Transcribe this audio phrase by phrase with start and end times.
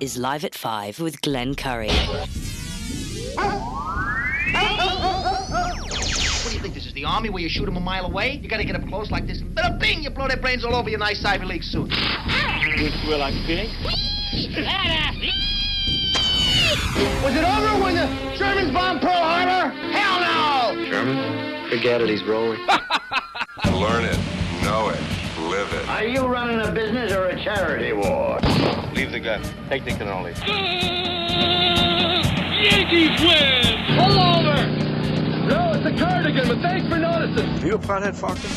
[0.00, 1.88] is Live at 5 with Glenn Curry.
[1.88, 2.28] What
[6.48, 8.40] do you think this is, the army where you shoot them a mile away?
[8.42, 9.42] You gotta get up close like this.
[9.42, 11.90] Bada bing, you blow their brains all over your nice Ivy League suit.
[11.90, 13.68] You feel like pig?
[17.22, 18.06] Was it over when the
[18.38, 19.68] Germans bombed Pearl Harbor?
[19.92, 20.90] Hell no!
[20.90, 21.68] German?
[21.68, 22.60] Forget it, he's rolling.
[23.66, 24.18] Learn it,
[24.64, 25.19] know it,
[25.60, 25.88] live it.
[25.88, 28.38] Are you running a business or a charity war?
[28.94, 29.42] Leave the gun.
[29.68, 30.34] Take the cannoli.
[30.42, 30.48] Uh,
[32.62, 33.76] Yankees win!
[33.98, 34.56] Pull over!
[35.48, 37.66] No, it's a cardigan, but thanks for noticing.
[37.66, 38.50] You a pothead, Falcon?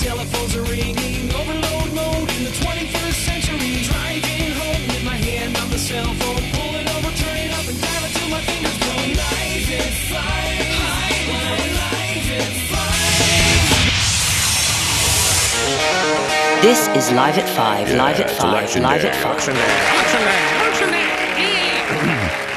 [0.00, 3.82] Telephones are ringing, overload mode in the 21st century.
[3.82, 6.29] Driving home with my hand on the cell phone,
[16.62, 19.24] This is Live at 5, Live at it's 5, election Live day, at 5.
[19.24, 19.80] election day.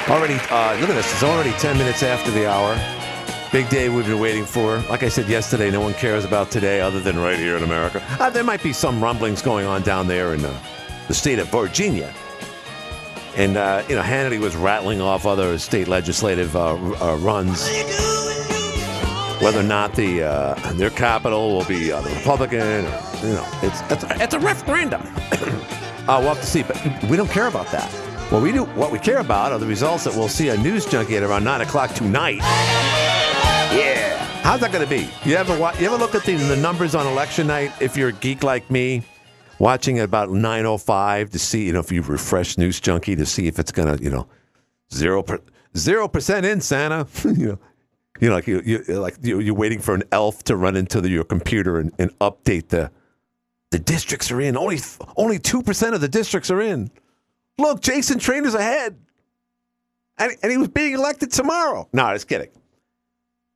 [0.14, 1.10] Already, uh, look at this.
[1.14, 2.78] It's already 10 minutes after the hour.
[3.54, 4.80] Big day we've been waiting for.
[4.90, 8.04] Like I said yesterday, no one cares about today other than right here in America.
[8.20, 10.54] Uh, there might be some rumblings going on down there in uh,
[11.08, 12.14] the state of Virginia.
[13.38, 17.70] And, uh, you know, Hannity was rattling off other state legislative uh, r- uh, runs.
[19.44, 23.46] Whether or not the uh, their capital will be uh, the Republican, or, you know,
[23.62, 25.02] it's, it's, it's a referendum.
[26.06, 26.78] Uh, we'll have to see, but
[27.10, 27.90] we don't care about that.
[28.30, 31.16] What we do, what we care about, are the results that we'll see on NewzJunky
[31.16, 32.40] at around nine o'clock tonight.
[32.40, 35.10] Yeah, how's that going to be?
[35.24, 37.72] You ever wa- you ever look at the, the numbers on election night?
[37.80, 39.04] If you're a geek like me,
[39.60, 43.26] watching at about nine oh five to see, you know, if you refresh NewzJunky to
[43.26, 44.28] see if it's going to, you know,
[44.94, 45.40] zero per,
[45.78, 47.60] zero percent in Santa, you know.
[48.20, 51.02] You know, like you, you like you, you're waiting for an elf to run into
[51.02, 52.92] the, your computer and, and update the
[53.72, 54.56] the districts are in.
[54.56, 54.80] Only
[55.18, 56.92] only two percent of the districts are in.
[57.58, 58.98] Look, Jason Trainor's ahead,
[60.18, 61.88] and, and he was being elected tomorrow.
[61.94, 62.50] No, just kidding.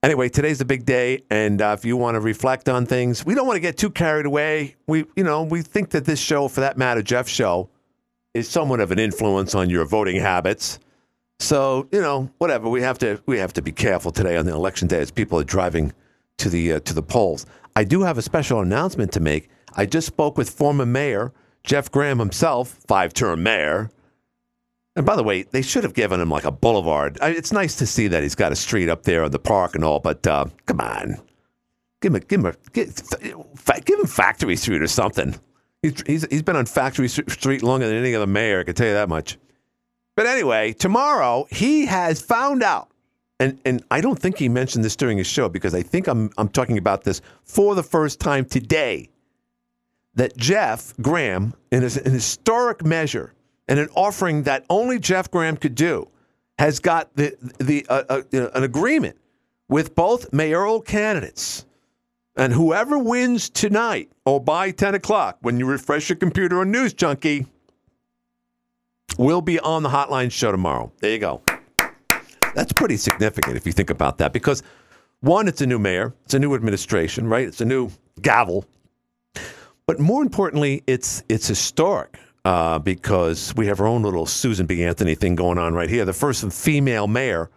[0.03, 3.33] Anyway, today's a big day, and uh, if you want to reflect on things, we
[3.33, 4.75] don't want to get too carried away.
[4.85, 7.69] We, you know, we think that this show, for that matter, Jeff's show,
[8.35, 10.79] is somewhat of an influence on your voting habits.
[11.39, 12.69] So, you know, whatever.
[12.69, 15.39] We have to we have to be careful today on the election day as people
[15.39, 15.93] are driving
[16.37, 17.45] to the uh, to the polls.
[17.75, 19.49] I do have a special announcement to make.
[19.75, 21.31] I just spoke with former mayor
[21.63, 23.91] Jeff Graham himself, five-term mayor.
[24.95, 27.19] And by the way, they should have given him like a boulevard.
[27.21, 29.75] I, it's nice to see that he's got a street up there in the park
[29.75, 31.17] and all, but uh, come on,
[32.01, 32.95] give him a, give him a, give,
[33.85, 35.35] give him Factory Street or something.
[35.83, 38.61] He's, he's he's been on Factory Street longer than any other mayor.
[38.61, 39.37] I can tell you that much.
[40.17, 42.89] But anyway, tomorrow he has found out,
[43.39, 46.31] and, and I don't think he mentioned this during his show because I think I'm,
[46.39, 49.09] I'm talking about this for the first time today.
[50.15, 53.35] That Jeff Graham, in a- an historic measure
[53.67, 56.09] and an offering that only Jeff Graham could do,
[56.57, 58.21] has got the, the, uh, uh,
[58.55, 59.17] an agreement
[59.69, 61.67] with both mayoral candidates.
[62.35, 67.45] And whoever wins tonight or by 10 o'clock, when you refresh your computer on NewzJunky,
[69.17, 70.91] will be on the hotline show tomorrow.
[70.99, 71.41] There you go.
[72.55, 74.63] That's pretty significant if you think about that because
[75.21, 77.47] one, it's a new mayor, it's a new administration, right?
[77.47, 77.89] It's a new
[78.21, 78.65] gavel.
[79.85, 84.83] But more importantly, it's it's historic uh, because we have our own little Susan B.
[84.83, 86.05] Anthony thing going on right here.
[86.05, 87.49] The first female mayor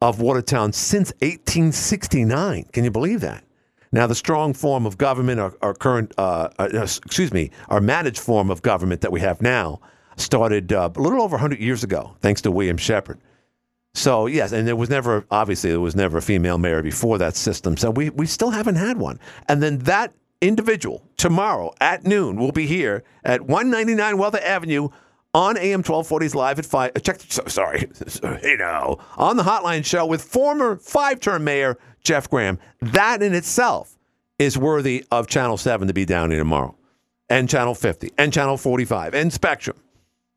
[0.00, 2.64] of Watertown since 1869.
[2.72, 3.44] Can you believe that?
[3.90, 8.18] Now, the strong form of government, our, our current, uh, uh, excuse me, our managed
[8.18, 9.80] form of government that we have now
[10.20, 13.18] started uh, a little over 100 years ago, thanks to William Shepard.
[13.94, 17.36] So, yes, and there was never, obviously, there was never a female mayor before that
[17.36, 17.76] system.
[17.76, 19.18] So, we, we still haven't had one.
[19.48, 24.88] And then that individual tomorrow at noon will be here at 199 Wealtha Avenue
[25.34, 26.92] on AM 1240's live at 5.
[26.94, 27.88] uh, Check, so- sorry,
[28.42, 32.58] you know on the hotline show with former five term mayor Jeff Graham.
[32.80, 33.98] That in itself
[34.38, 36.76] is worthy of Channel 7 to be down here tomorrow,
[37.28, 39.76] and Channel 50, and Channel 45, and Spectrum.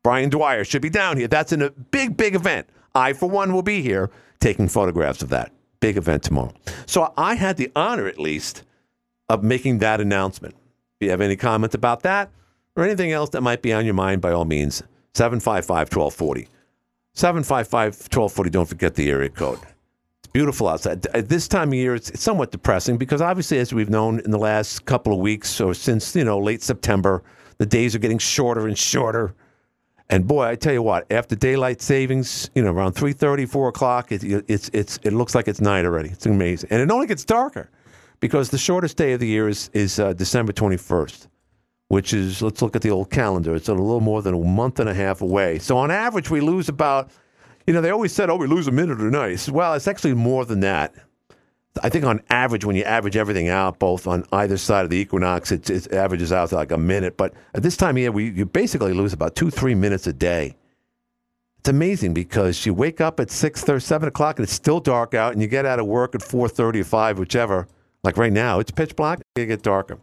[0.02, 1.28] Brian Dwyer should be down here.
[1.28, 2.68] That's in a big, big event.
[2.94, 4.10] I, for one, will be here
[4.40, 6.52] taking photographs of that big event tomorrow.
[6.86, 8.64] So I had the honor, at least,
[9.28, 10.54] of making that announcement.
[11.00, 12.30] If you have any comments about that
[12.76, 14.82] or anything else that might be on your mind, by all means,
[15.14, 16.48] 755 1240.
[17.14, 18.50] 755 1240.
[18.50, 19.58] Don't forget the area code.
[20.20, 21.06] It's beautiful outside.
[21.06, 24.30] At uh, this time of year, it's somewhat depressing because obviously, as we've known in
[24.30, 27.22] the last couple of weeks or since, you know, late September,
[27.58, 29.34] the days are getting shorter and shorter.
[30.12, 34.12] And boy, I tell you what, after daylight savings, you know, around 3.30, 4 o'clock,
[34.12, 36.10] it, it's, it's, it looks like it's night already.
[36.10, 36.68] It's amazing.
[36.70, 37.70] And it only gets darker.
[38.20, 41.26] because the shortest day of the year is is uh, December 21st,
[41.88, 43.54] which is let's look at the old calendar.
[43.54, 45.58] It's a little more than a month and a half away.
[45.58, 47.10] So on average, we lose about,
[47.66, 49.48] you know, they always said, oh, we lose a minute a night.
[49.48, 50.94] Well, it's actually more than that.
[51.82, 54.98] I think on average, when you average everything out, both on either side of the
[54.98, 57.16] equinox, it, it averages out to like a minute.
[57.16, 60.12] But at this time of year, we you basically lose about two, three minutes a
[60.12, 60.56] day.
[61.60, 65.14] It's amazing because you wake up at six or seven o'clock and it's still dark
[65.14, 67.66] out, and you get out of work at four thirty or five, whichever.
[68.04, 69.20] Like right now, it's pitch black.
[69.36, 69.98] It get darker.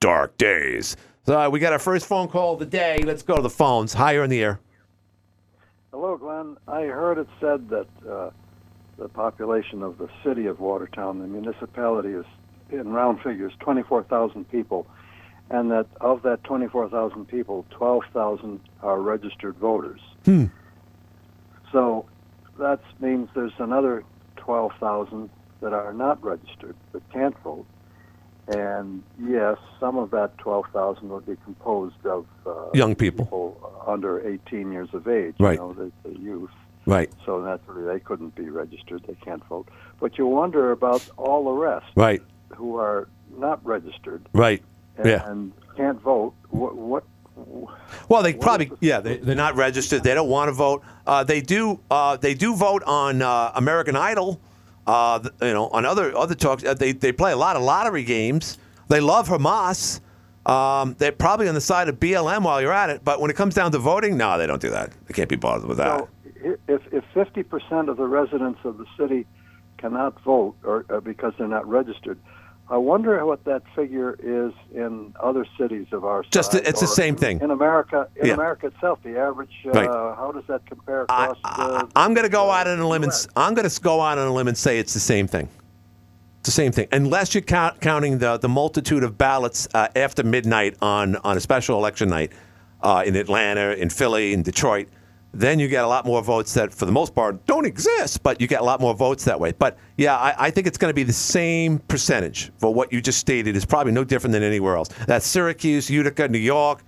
[0.00, 0.96] Dark days.
[1.26, 3.02] So uh, we got our first phone call of the day.
[3.04, 3.94] Let's go to the phones.
[3.94, 4.60] Higher in the air.
[5.92, 6.56] Hello, Glenn.
[6.66, 8.30] I heard it said that uh,
[8.98, 12.24] the population of the city of Watertown, the municipality, is
[12.70, 14.86] in round figures 24,000 people,
[15.50, 20.00] and that of that 24,000 people, 12,000 are registered voters.
[20.24, 20.46] Hmm.
[21.72, 22.06] So
[22.58, 24.04] that means there's another
[24.36, 25.28] 12,000
[25.60, 27.66] that are not registered but can't vote.
[28.46, 33.24] And yes, some of that 12,000 would be composed of uh, Young people.
[33.24, 35.52] people under 18 years of age, Right.
[35.54, 36.18] you know, the, the.
[36.86, 37.10] Right.
[37.24, 39.04] So naturally, they couldn't be registered.
[39.06, 39.68] They can't vote.
[40.00, 42.22] But you wonder about all the rest Right.
[42.54, 43.08] who are
[43.38, 44.62] not registered Right.
[44.98, 45.28] and, Yeah.
[45.28, 46.34] and can't vote.
[46.50, 46.74] What?
[46.76, 47.04] what
[48.08, 50.04] Well, they probably yeah they, they're not registered.
[50.04, 50.82] They don't want to vote.
[51.06, 54.40] Uh, they do uh, they do vote on uh, American Idol.
[54.86, 56.62] Uh, you know on other other talks.
[56.64, 58.58] Uh, they they play a lot of lottery games.
[58.88, 60.00] They love Hamas.
[60.46, 63.00] Um, they're probably on the side of BLM while you're at it.
[63.02, 64.90] But when it comes down to voting, no, they don't do that.
[65.06, 65.98] They can't be bothered with that.
[65.98, 66.13] so if if
[67.14, 69.26] 50% of the residents of the city
[69.78, 72.18] cannot vote or uh, because they're not registered,
[72.70, 76.62] I wonder what that figure is in other cities of our Just size.
[76.64, 77.40] it's the same thing.
[77.42, 78.08] in America.
[78.16, 78.34] In Yeah.
[78.34, 79.50] America itself, the average.
[79.66, 79.86] Uh, Right.
[79.88, 81.38] How does that compare I, across?
[81.58, 84.16] the, I'm going to go out on a limb and I'm going to go out
[84.18, 85.48] on a limb and say it's the same thing.
[86.40, 90.22] It's the same thing, unless you're count, counting the the multitude of ballots uh, after
[90.22, 92.32] midnight on on a special election night
[92.82, 94.88] uh, in Atlanta, in Philly, in Detroit.
[95.38, 98.40] Then you get a lot more votes that, for the most part, don't exist, but
[98.40, 99.52] you get a lot more votes that way.
[99.52, 103.00] But yeah, I, I think it's going to be the same percentage for what you
[103.00, 103.56] just stated.
[103.56, 104.88] is probably no different than anywhere else.
[105.06, 106.82] That's Syracuse, Utica, New York,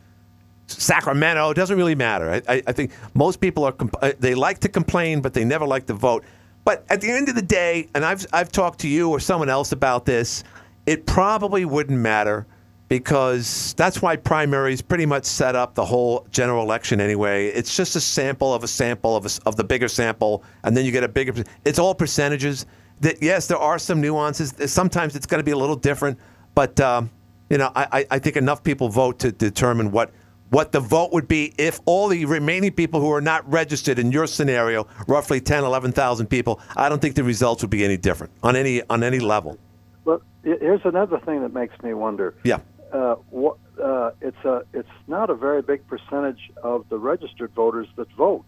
[0.67, 1.51] Sacramento.
[1.51, 2.31] It doesn't really matter.
[2.31, 5.45] I, I, I think most people are comp- uh, they like to complain, but they
[5.45, 6.25] never like to vote.
[6.65, 9.49] But at the end of the day, and I've I've talked to you or someone
[9.49, 10.43] else about this,
[10.85, 12.47] it probably wouldn't matter
[12.89, 17.49] because that's why primaries pretty much set up the whole general election anyway.
[17.49, 20.85] It's just a sample of a sample of a of the bigger sample, and then
[20.85, 21.45] you get a bigger.
[21.65, 22.67] It's all percentages.
[23.01, 24.55] That yes, there are some nuances.
[24.73, 26.19] Sometimes it's going to be a little different,
[26.55, 27.11] but um,
[27.51, 30.13] you know, I, I- think enough people vote to determine what
[30.51, 34.13] what the vote would be if all the remaining people who are not registered in
[34.13, 38.33] your scenario, roughly 10, 11,000 people, I don't think the results would be any different
[38.45, 39.59] on any on any level.
[40.05, 42.35] But he- here's another thing that makes me wonder.
[42.45, 42.61] Yeah.
[42.97, 47.89] Uh, what, uh, it's a it's not a very big percentage of the registered voters
[47.97, 48.47] that vote.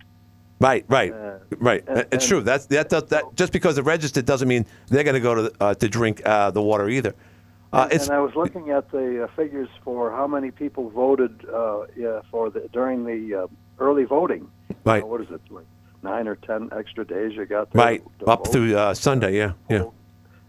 [0.61, 1.83] Right, right, Uh, right.
[1.87, 2.41] and- it's and- true.
[2.51, 3.25] That's that, does that.
[3.41, 6.51] Just because they're registered doesn't mean they're going to go to uh, to drink uh,
[6.51, 7.15] the water either.
[7.73, 11.35] Uh, And, and I was looking at the uh, figures for how many people voted
[11.53, 13.47] uh, yeah, for the during the uh,
[13.87, 14.49] early voting.
[14.85, 15.07] Right.
[15.07, 15.43] What is it?
[15.51, 15.67] Like
[16.03, 18.53] nine or ten extra days you got there right to up vote?
[18.53, 19.33] through uh, Sunday.
[19.37, 19.85] Yeah, yeah.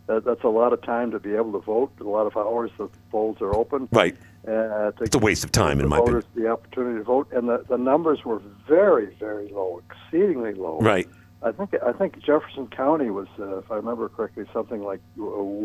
[0.09, 1.91] That, that's a lot of time to be able to vote.
[1.99, 3.87] A lot of hours the polls are open.
[3.91, 4.15] Right.
[4.47, 7.63] Uh, It's a waste of time, in my voters the opportunity to vote, and the,
[7.69, 10.79] the numbers were very, very low, exceedingly low.
[10.79, 11.07] Right.
[11.43, 15.21] I think I think Jefferson County was, uh, if I remember correctly, something like uh,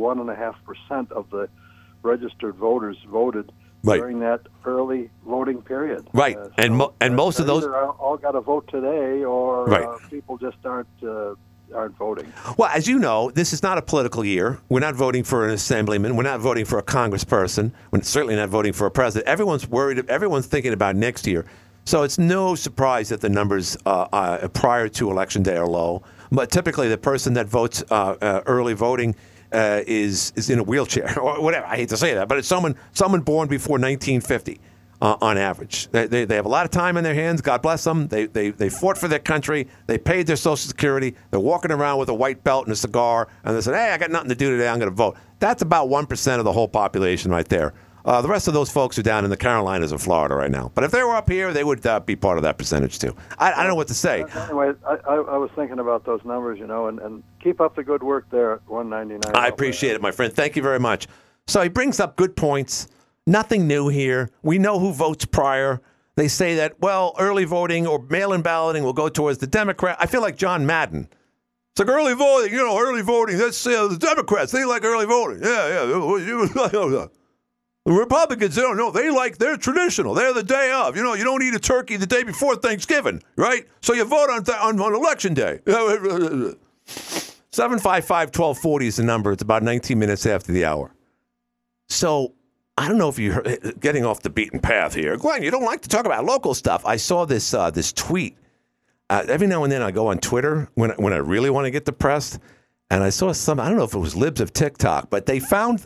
[0.06, 1.48] one and a half percent of the
[2.02, 3.50] registered voters voted
[3.82, 4.00] Right.
[4.00, 6.06] during that early voting period.
[6.14, 6.36] Right.
[6.38, 9.84] Uh, And mo- and most of those- all- all got to vote today, or Right.
[9.84, 11.34] uh, people just aren't uh,
[11.74, 12.32] aren't voting.
[12.56, 14.60] Well, as you know, this is not a political year.
[14.68, 16.16] We're not voting for an assemblyman.
[16.16, 17.72] We're not voting for a congressperson.
[17.90, 19.28] We're certainly not voting for a president.
[19.28, 20.08] Everyone's worried.
[20.08, 21.44] Everyone's thinking about next year.
[21.86, 26.02] So it's no surprise that the numbers uh, uh, prior to election day are low.
[26.32, 29.14] But typically, the person that votes uh, uh, early voting
[29.52, 31.66] uh, is is in a wheelchair or whatever.
[31.66, 34.60] I hate to say that, but it's someone someone born before 1950
[35.04, 35.88] uh, on average.
[35.88, 37.42] They, they, they have a lot of time in their hands.
[37.42, 38.08] God bless them.
[38.08, 39.68] They, they, they fought for their country.
[39.86, 41.14] They paid their Social Security.
[41.30, 43.98] They're walking around with a white belt and a cigar, and they said, hey, I
[43.98, 44.66] got nothing to do today.
[44.66, 45.18] I'm going to vote.
[45.40, 47.74] That's about 1% of the whole population right there.
[48.06, 50.70] Uh, the rest of those folks are down in the Carolinas and Florida right now.
[50.74, 53.14] But if they were up here, they would uh, be part of that percentage too.
[53.38, 54.24] I, I don't know what to say.
[54.34, 57.76] Anyway, I, I, I was thinking about those numbers, you know, and, and keep up
[57.76, 59.34] the good work there at 199.
[59.34, 60.32] I appreciate it, my friend.
[60.32, 61.08] Thank you very much.
[61.46, 62.88] So he brings up good points.
[63.26, 64.30] Nothing new here.
[64.42, 65.80] We know who votes prior.
[66.16, 69.96] They say that, well, early voting or mail in balloting will go towards the Democrat.
[69.98, 71.08] I feel like John Madden.
[71.72, 73.36] It's like early voting, you know, early voting.
[73.36, 74.52] That's uh, the Democrats.
[74.52, 75.42] They like early voting.
[75.42, 77.06] Yeah, yeah.
[77.86, 78.90] The Republicans, they don't know.
[78.90, 80.14] They like, they're traditional.
[80.14, 80.96] They're the day of.
[80.96, 83.68] You know, you don't eat a turkey the day before Thanksgiving, right?
[83.82, 85.60] So you vote on, th- on, on election day.
[86.86, 89.32] 755 1240 is the number.
[89.32, 90.94] It's about 19 minutes after the hour.
[91.90, 92.32] So
[92.76, 93.42] I don't know if you're
[93.80, 95.16] getting off the beaten path here.
[95.16, 96.84] Glenn, you don't like to talk about local stuff.
[96.84, 98.36] I saw this uh, this tweet.
[99.10, 101.70] Uh, every now and then I go on Twitter when, when I really want to
[101.70, 102.38] get depressed.
[102.90, 105.40] And I saw some, I don't know if it was libs of TikTok, but they
[105.40, 105.84] found,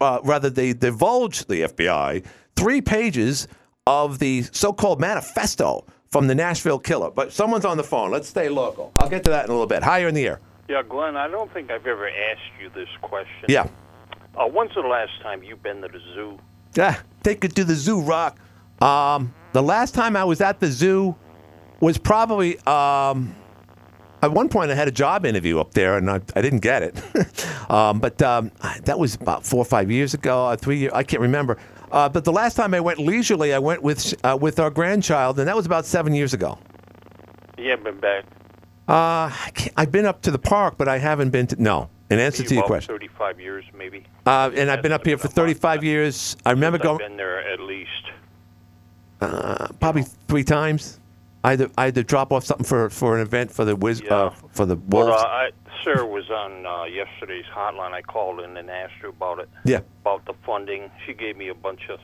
[0.00, 2.24] uh, rather, they divulged the FBI
[2.56, 3.48] three pages
[3.86, 7.10] of the so called manifesto from the Nashville killer.
[7.10, 8.10] But someone's on the phone.
[8.10, 8.92] Let's stay local.
[8.98, 9.82] I'll get to that in a little bit.
[9.82, 10.40] Higher in the air.
[10.68, 13.46] Yeah, Glenn, I don't think I've ever asked you this question.
[13.48, 13.68] Yeah.
[14.36, 16.38] Uh, when's the last time you've been to the zoo?
[16.74, 18.38] Yeah, take it to the zoo, Rock.
[18.82, 21.16] Um, the last time I was at the zoo
[21.80, 23.34] was probably um,
[24.22, 26.82] at one point I had a job interview up there and I, I didn't get
[26.82, 27.70] it.
[27.70, 28.50] um, but um,
[28.84, 31.56] that was about four or five years ago, uh, three years, I can't remember.
[31.90, 35.38] Uh, but the last time I went leisurely, I went with uh, with our grandchild,
[35.38, 36.58] and that was about seven years ago.
[37.56, 38.24] You haven't been back.
[38.88, 41.62] Uh, I I've been up to the park, but I haven't been to.
[41.62, 42.94] No, in answer to your question.
[42.94, 44.04] 35 years, maybe.
[44.24, 46.36] Uh, and I've been up here for 35 years.
[46.46, 47.90] I remember I've going been there at least.
[49.20, 51.00] uh, probably three times.
[51.44, 53.76] I had to, I had to drop off something for, for an event for the
[53.76, 55.12] Wiz, uh, for the Wolves.
[55.22, 55.50] uh, I,
[55.84, 57.92] Sarah was on uh, yesterday's hotline.
[57.92, 59.48] I called in and asked her about it.
[59.64, 59.80] Yeah.
[60.02, 60.90] About the funding.
[61.06, 62.00] She gave me a bunch of.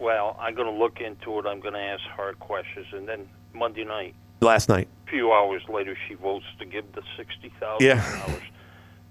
[0.00, 1.46] Well, I'm going to look into it.
[1.46, 4.88] I'm going to ask hard questions, and then Monday night, last night.
[5.06, 8.02] a few hours later, she votes to give the sixty thousand Yeah.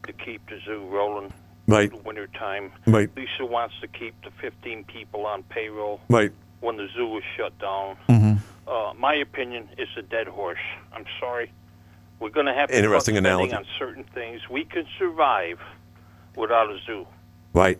[0.07, 1.33] To keep the zoo rolling.
[1.65, 1.89] Right.
[1.89, 2.73] in the winter time.
[2.85, 3.09] Right.
[3.15, 6.33] Lisa wants to keep the 15 people on payroll Right.
[6.59, 7.95] when the zoo is shut down.
[8.09, 8.33] Mm-hmm.
[8.69, 10.59] Uh, my opinion is a dead horse.
[10.91, 11.53] I'm sorry.
[12.19, 13.53] We're going to have to Interesting analogy.
[13.53, 14.41] on certain things.
[14.49, 15.59] We can survive
[16.35, 17.07] without a zoo.
[17.53, 17.79] Right.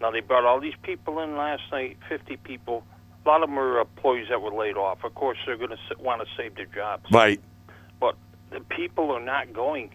[0.00, 2.82] Now they brought all these people in last night, 50 people.
[3.24, 5.04] A lot of them are employees that were laid off.
[5.04, 7.04] Of course, they're going to want to save their jobs.
[7.12, 7.40] Right.
[8.00, 8.16] But
[8.50, 9.90] the people are not going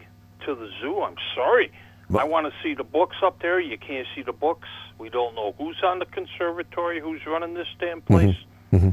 [0.46, 1.01] to the zoo.
[1.01, 1.72] I'm sorry.
[2.17, 3.60] I want to see the books up there.
[3.60, 4.67] You can't see the books.
[4.98, 8.36] We don't know who's on the conservatory, who's running this damn place.
[8.72, 8.91] Mm-hmm.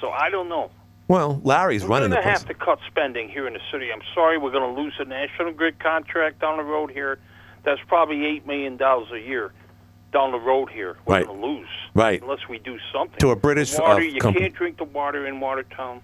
[0.00, 0.70] So I don't know.
[1.06, 3.90] Well, Larry's We're running the going to have to cut spending here in the city.
[3.92, 7.18] I'm sorry, we're going to lose a National Grid contract down the road here.
[7.62, 9.52] That's probably eight million dollars a year
[10.12, 10.96] down the road here.
[11.06, 11.26] We're Right.
[11.26, 12.20] going to lose Right.
[12.22, 13.18] unless we do something.
[13.18, 14.46] To a British, water, uh, you company.
[14.46, 16.00] can't drink the water in Watertown.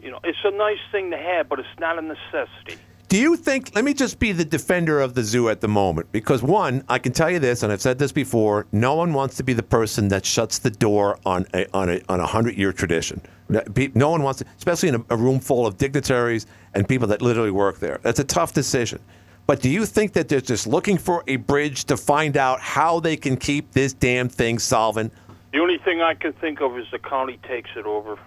[0.00, 2.78] You know, it's a nice thing to have, but it's not a necessity.
[3.08, 3.74] Do you think?
[3.74, 6.98] Let me just be the defender of the zoo at the moment, because one, I
[6.98, 9.62] can tell you this, and I've said this before: no one wants to be the
[9.62, 13.22] person that shuts the door on a on a on a hundred year tradition.
[13.48, 17.22] No one wants to, especially in a, a room full of dignitaries and people that
[17.22, 17.98] literally work there.
[18.02, 19.00] That's a tough decision.
[19.46, 23.00] But do you think that they're just looking for a bridge to find out how
[23.00, 25.14] they can keep this damn thing solvent?
[25.54, 28.18] The only thing I can think of is the county takes it over.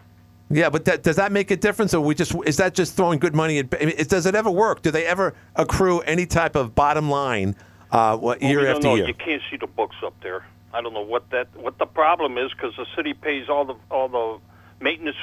[0.51, 3.19] Yeah, but that, does that make a difference, or we just is that just throwing
[3.19, 3.73] good money at?
[3.81, 4.81] I mean, it- does it ever work?
[4.81, 7.55] Do they ever accrue any type of bottom line
[7.91, 8.95] uh, what, year after know.
[8.95, 9.07] year?
[9.07, 10.45] You can't see the books up there.
[10.73, 13.75] I don't know what that what the problem is because the city pays all the
[13.89, 14.39] all the
[14.83, 15.17] maintenance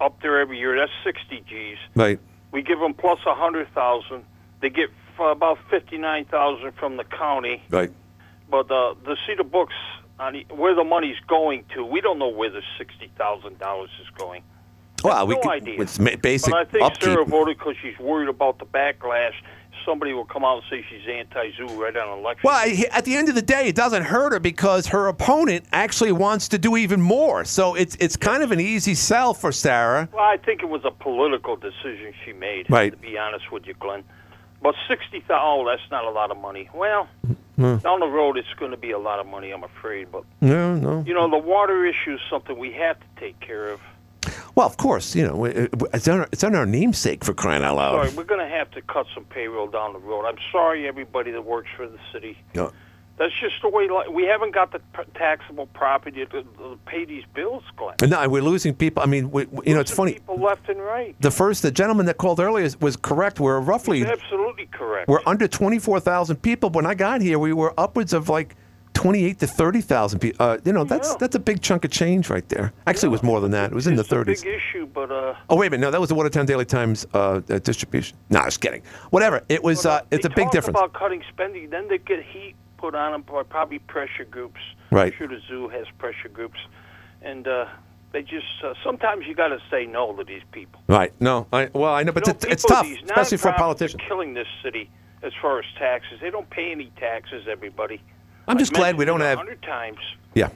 [0.00, 0.76] up there every year.
[0.76, 1.78] That's sixty G's.
[1.94, 2.18] Right.
[2.50, 4.24] We give them plus a hundred thousand.
[4.60, 7.62] They get f- about fifty nine thousand from the county.
[7.70, 7.92] Right.
[8.50, 9.74] But uh, the books
[10.20, 13.90] on the, where the money's going to, we don't know where the sixty thousand dollars
[14.00, 14.42] is going.
[15.04, 15.80] Well, we no could, idea.
[15.80, 17.02] it's basic But I think upkeep.
[17.04, 19.34] Sarah voted because she's worried about the backlash.
[19.84, 22.42] Somebody will come out and say she's anti-zoo right on election.
[22.44, 26.12] Well, at the end of the day, it doesn't hurt her because her opponent actually
[26.12, 27.44] wants to do even more.
[27.44, 30.08] So it's it's kind of an easy sell for Sarah.
[30.12, 32.70] Well, I think it was a political decision she made.
[32.70, 32.92] Right.
[32.92, 34.04] To be honest with you, Glenn.
[34.62, 35.42] But sixty thousand.
[35.42, 36.70] Oh, that's not a lot of money.
[36.72, 37.08] Well,
[37.56, 37.76] Hmm.
[37.78, 39.50] down the road, it's going to be a lot of money.
[39.50, 40.10] I'm afraid.
[40.12, 41.02] But No, no.
[41.06, 43.80] you know, the water issue is something we have to take care of.
[44.54, 47.76] Well, of course, you know it's on our, it's on our namesake for crying out
[47.76, 47.92] loud.
[47.92, 50.26] Sorry, we're going to have to cut some payroll down the road.
[50.26, 52.36] I'm sorry, everybody that works for the city.
[53.18, 53.88] That's just the way.
[54.10, 54.80] We haven't got the
[55.14, 56.44] taxable property to,
[56.86, 57.96] pay these bills, Glenn.
[58.08, 59.02] No, we're losing people.
[59.02, 60.14] I mean, we, we- you know, it's funny.
[60.14, 61.14] People left and right.
[61.20, 63.38] The first, the gentleman that called earlier was correct.
[63.38, 65.08] We're roughly Absolutely correct.
[65.08, 66.70] we're under twenty four thousand people.
[66.70, 68.56] When I got here, we were upwards of like
[68.94, 70.44] twenty eight to thirty thousand people.
[70.44, 71.16] Uh, you know, that's Yeah.
[71.20, 72.72] that's a big chunk of change right there.
[72.86, 73.70] Actually, it was more than that.
[73.72, 74.42] It was in the it's a thirties.
[74.42, 77.06] big issue, but uh, Oh wait a minute, no, that was the Watertown Daily Times
[77.14, 78.16] uh, uh, distribution.
[78.30, 78.82] No, I was kidding.
[79.10, 79.86] Whatever, it was.
[79.86, 80.78] Uh, it's a big difference.
[80.78, 81.70] about cutting spending.
[81.70, 84.60] Then they get heat put on them by probably pressure groups.
[84.90, 85.12] Right.
[85.12, 86.58] I'm sure the zoo has pressure groups,
[87.22, 87.66] and uh,
[88.12, 90.80] They just uh, sometimes you got to say no to these people.
[90.88, 91.12] Right.
[91.20, 91.46] No.
[91.52, 94.02] I, well, I know, but You know, it's, it's tough, especially for politicians.
[94.06, 94.90] Killing this city
[95.22, 96.18] as far as taxes.
[96.20, 97.46] They don't pay any taxes.
[97.48, 98.02] Everybody.
[98.48, 99.38] I'm just I've glad we don't a have.
[99.38, 99.98] hundred times.
[100.34, 100.50] Yeah.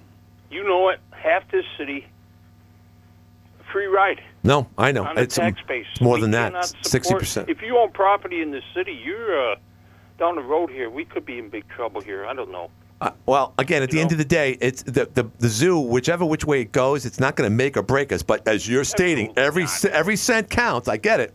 [0.50, 1.00] You know it.
[1.12, 2.07] Half this city,
[3.73, 4.23] free ride.
[4.45, 5.05] No, I know.
[5.05, 5.87] On It's, tax base.
[5.93, 6.73] it's more We than that.
[6.87, 7.49] Sixty percent.
[7.49, 9.57] If you own property in this city, you're uh,
[10.19, 10.88] down the road here.
[10.88, 12.25] We could be in big trouble here.
[12.26, 12.71] I don't know.
[13.00, 15.78] Uh, well, again, at the end of the day, it's the, the the zoo.
[15.78, 18.23] Whichever which way it goes, it's not going to make or break us.
[18.23, 20.88] But as you're stating, every c- every cent counts.
[20.88, 21.35] I get it,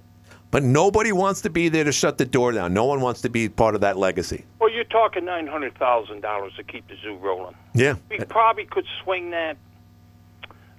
[0.52, 2.74] but nobody wants to be there to shut the door down.
[2.74, 4.46] No one wants to be part of that legacy.
[4.82, 7.54] You're talking nine hundred thousand dollars to keep the zoo rolling.
[7.76, 7.98] Yeah.
[8.10, 9.56] We probably could swing that,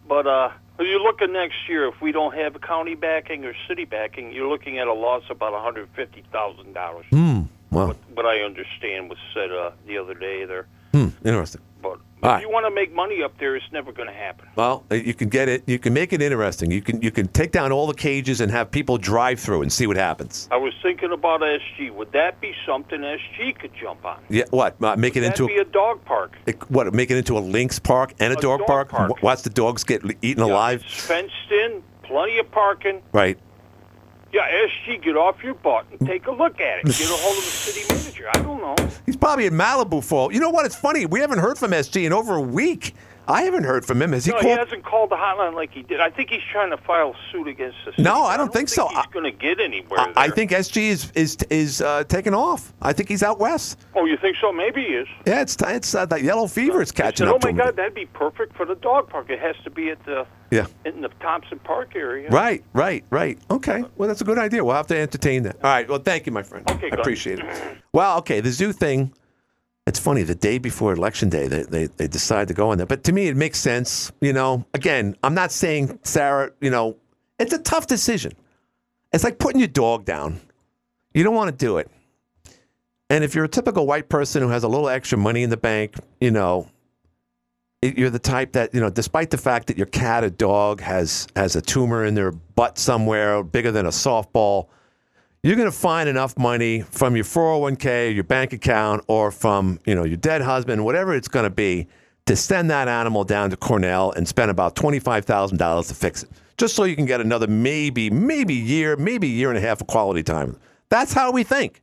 [0.08, 3.84] but uh, if you're looking next year, if we don't have county backing or city
[3.84, 7.06] backing, you're looking at a loss of about one hundred fifty thousand dollars.
[7.10, 7.42] Hmm.
[7.70, 7.94] Well.
[8.12, 10.66] What I understand was said uh, the other day there.
[10.90, 11.10] Hmm.
[11.24, 11.60] Interesting.
[12.22, 12.40] If right.
[12.40, 14.46] you want to make money up there, it's never going to happen.
[14.54, 15.64] Well, uh, you can get it.
[15.66, 16.70] You can make it interesting.
[16.70, 19.72] You can you can take down all the cages and have people drive through and
[19.72, 20.46] see what happens.
[20.52, 21.92] I was thinking about SG.
[21.92, 24.22] Would that be something SG could jump on?
[24.28, 24.44] Yeah.
[24.50, 24.76] What?
[24.80, 26.36] Uh, make it That'd into be a dog park.
[26.46, 26.94] a, what?
[26.94, 28.88] Make it into a lynx park and a, dog, dog park.
[28.90, 29.20] park.
[29.20, 30.84] Watch the dogs get eaten alive.
[30.84, 33.02] It's fenced in, plenty of parking.
[33.12, 33.36] Right.
[34.32, 36.84] Yeah, SG, get off your butt and take a look at it.
[36.86, 38.30] Get a hold of the city manager.
[38.34, 38.74] I don't know.
[39.04, 40.32] He's probably in Malibu for.
[40.32, 40.64] You know what?
[40.64, 41.04] It's funny.
[41.04, 42.94] We haven't heard from SG in over a week.
[43.32, 44.12] I haven't heard from him.
[44.12, 44.58] Has he no, he called?
[44.58, 46.00] hasn't called the hotline like he did.
[46.00, 48.02] I think he's trying to file suit against the city.
[48.02, 48.88] No, I don't think so.
[48.88, 50.00] He's going to get anywhere.
[50.00, 52.72] I, I think SG is is is uh, taking off.
[52.82, 53.78] I think he's out west.
[53.96, 54.52] Oh, you think so?
[54.52, 55.08] Maybe he is.
[55.26, 57.64] Yeah, it's it's uh, that yellow fever is I catching said, up oh my.
[57.64, 59.30] God, that'd be perfect for the dog park.
[59.30, 60.66] It has to be at the Yeah.
[60.84, 62.28] in the Thompson Park area.
[62.30, 63.38] Right, right, right.
[63.50, 63.84] Okay.
[63.96, 64.62] Well, that's a good idea.
[64.64, 65.56] We'll have to entertain that.
[65.56, 65.88] All right.
[65.88, 66.70] Well, thank you, my friend.
[66.70, 67.46] Okay, I appreciate it.
[67.92, 68.40] Well, okay.
[68.40, 69.12] The zoo thing.
[69.86, 70.22] It's funny.
[70.22, 72.86] The day before election day, they, they they decide to go on there.
[72.86, 74.12] But to me, it makes sense.
[74.20, 74.64] You know.
[74.74, 76.52] Again, I'm not saying Sarah.
[76.60, 76.96] You know,
[77.38, 78.32] it's a tough decision.
[79.12, 80.40] It's like putting your dog down.
[81.14, 81.90] You don't want to do it.
[83.10, 85.58] And if you're a typical white person who has a little extra money in the
[85.58, 86.70] bank, you know,
[87.82, 91.26] you're the type that you know, despite the fact that your cat or dog has
[91.34, 94.68] has a tumor in their butt somewhere bigger than a softball,
[95.42, 99.94] you're going to find enough money from your 401k, your bank account, or from you
[99.94, 101.88] know your dead husband, whatever it's going to be,
[102.26, 105.94] to send that animal down to Cornell and spend about twenty five thousand dollars to
[105.94, 109.60] fix it, just so you can get another maybe maybe year, maybe year and a
[109.60, 110.56] half of quality time.
[110.88, 111.82] That's how we think.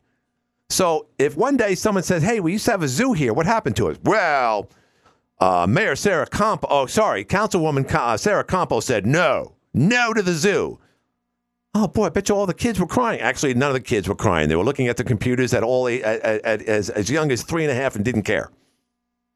[0.69, 3.33] So if one day someone says, "Hey, we used to have a zoo here.
[3.33, 4.69] What happened to it?" Well,
[5.41, 10.33] uh, Mayor Sarah Compo, oh, sorry, Councilwoman uh, Sarah Compo said no, no to the
[10.33, 10.79] zoo.
[11.75, 13.21] Oh boy, I bet you all the kids were crying.
[13.21, 14.49] Actually, none of the kids were crying.
[14.49, 17.43] They were looking at the computers at all at, at, at, as as young as
[17.43, 18.49] three and a half and didn't care.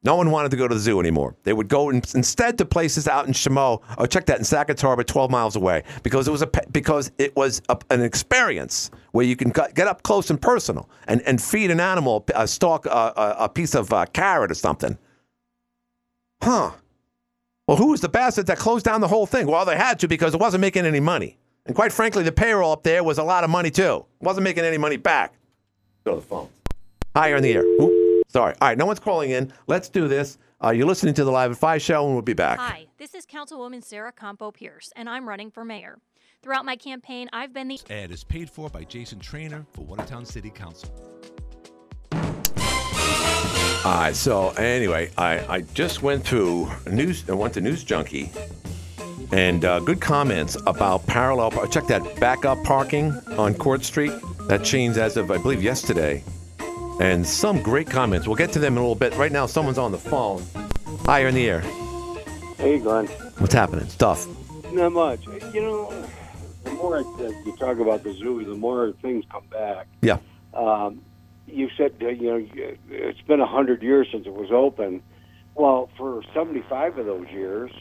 [0.05, 1.35] No one wanted to go to the zoo anymore.
[1.43, 5.03] They would go in, instead to places out in Chaumont or check that in Harbor,
[5.03, 9.37] 12 miles away, because it was a because it was a, an experience where you
[9.37, 13.47] can get up close and personal and, and feed an animal a stalk a, a
[13.47, 14.97] piece of uh, carrot or something.
[16.41, 16.71] Huh.
[17.67, 19.47] Well, who was the bastard that closed down the whole thing?
[19.47, 21.37] Well, they had to because it wasn't making any money.
[21.65, 24.05] And quite frankly, the payroll up there was a lot of money too.
[24.19, 25.33] Wasn't making any money back.
[26.03, 26.49] Go to the phone.
[27.15, 27.63] Hi, you're in the air.
[27.63, 28.53] Oop, sorry.
[28.59, 29.53] All right, no one's calling in.
[29.67, 30.37] Let's do this.
[30.61, 32.57] Uh, you're listening to the Live at 5 show, and we'll be back.
[32.59, 35.99] Hi, this is Councilwoman Sarah Compo Pierce, and I'm running for mayor.
[36.41, 40.25] Throughout my campaign, I've been the Ad is paid for by Jason Trainer for Watertown
[40.25, 40.89] City Council.
[43.85, 47.29] All right, so anyway, I, I just went through news.
[47.29, 48.29] I went to NewzJunky,
[49.33, 51.49] and uh, good comments about parallel.
[51.49, 54.11] par- Check that backup parking on Court Street.
[54.47, 56.23] That changed as of I believe yesterday,
[57.01, 58.27] and some great comments.
[58.27, 59.15] We'll get to them in a little bit.
[59.15, 60.43] Right now, someone's on the phone.
[61.05, 61.61] Hi, you're in the air.
[62.57, 63.07] Hey, Glenn.
[63.39, 63.87] What's happening?
[63.87, 64.27] Stuff.
[64.71, 65.25] Not much.
[65.53, 66.07] You know,
[66.63, 69.87] the more I, uh, you talk about the zoo, the more things come back.
[70.01, 70.19] Yeah.
[70.53, 71.01] Um,
[71.47, 72.47] you said, uh, you know,
[72.89, 75.01] it's been a hundred years since it was open.
[75.55, 77.71] Well, for seventy-five of those years,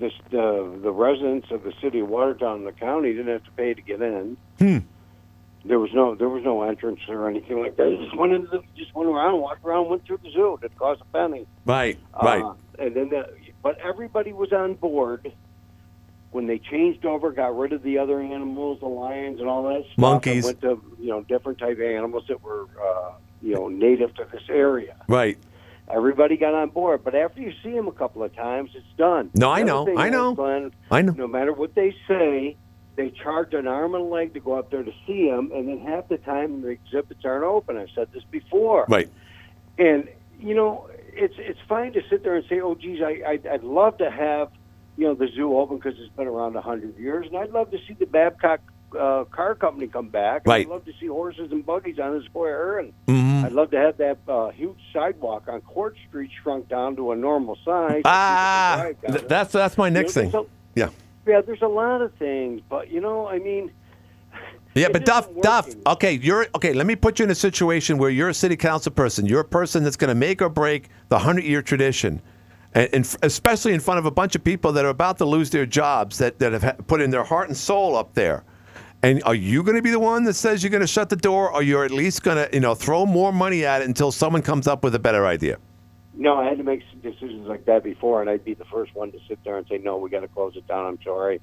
[0.00, 3.50] this the the residents of the city of Watertown and the county didn't have to
[3.52, 4.36] pay to get in.
[4.58, 4.78] Hmm.
[5.64, 7.98] There was no there was no entrance or anything like that.
[8.02, 10.54] Just went into the, just went around, walked around, went through the zoo.
[10.54, 11.46] It didn't cost a penny.
[11.66, 11.98] Right.
[12.20, 12.42] Right.
[12.42, 13.28] Uh, and then, the,
[13.62, 15.30] but everybody was on board
[16.30, 19.84] when they changed over, got rid of the other animals, the lions and all that
[19.84, 19.98] stuff.
[19.98, 20.44] Monkeys.
[20.44, 24.26] Went to you know different type of animals that were uh, you know native to
[24.32, 24.96] this area.
[25.08, 25.38] right.
[25.92, 29.30] Everybody got on board, but after you see them a couple of times, it's done.
[29.34, 30.34] No, I know, I know.
[30.34, 31.12] Glenn, I know.
[31.12, 32.56] No matter what they say,
[32.96, 35.68] they charge an arm and a leg to go up there to see them, and
[35.68, 37.76] then half the time the exhibits aren't open.
[37.76, 38.86] I've said this before.
[38.88, 39.08] Right.
[39.78, 43.46] And you know, it's it's fine to sit there and say, "Oh, geez, I I'd,
[43.46, 44.50] I'd love to have,
[44.96, 47.70] you know, the zoo open because it's been around a hundred years, and I'd love
[47.70, 48.60] to see the Babcock
[48.98, 50.42] uh, Car Company come back.
[50.46, 50.66] Right.
[50.66, 53.44] I'd love to see horses and buggies on the square, and Mhm.
[53.44, 57.16] I'd love to have that uh, huge sidewalk on Court Street shrunk down to a
[57.16, 58.02] normal size.
[58.04, 60.34] Ah, th- that's that's my You know, next thing.
[60.34, 60.88] a- Yeah.
[61.26, 63.70] Yeah, there's a lot of things, but you know, I mean,
[64.74, 65.68] Yeah, but Duff, Duff.
[65.86, 66.72] Okay, you're okay.
[66.72, 69.26] Let me put you in a situation where you're a city council person.
[69.26, 72.22] You're a person that's going to make or break the hundred year tradition,
[72.74, 75.50] and, and especially in front of a bunch of people that are about to lose
[75.50, 78.44] their jobs that that have ha- put in their heart and soul up there.
[79.02, 81.16] And are you going to be the one that says you're going to shut the
[81.16, 84.12] door, or you're at least going to, you know, throw more money at it until
[84.12, 85.58] someone comes up with a better idea?
[86.20, 88.94] no, I had to make some decisions like that before, and I'd be the first
[88.94, 90.84] one to sit there and say, no, we got to close it down.
[90.84, 91.40] I'm sorry,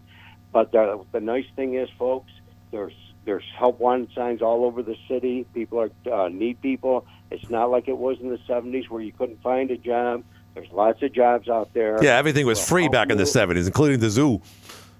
[0.53, 2.31] but the, the nice thing is, folks,
[2.71, 2.93] there's
[3.25, 5.45] there's help wanted signs all over the city.
[5.53, 7.05] People are uh, need people.
[7.31, 10.23] It's not like it was in the '70s where you couldn't find a job.
[10.53, 12.01] There's lots of jobs out there.
[12.01, 14.41] Yeah, everything was free back in the '70s, including the zoo.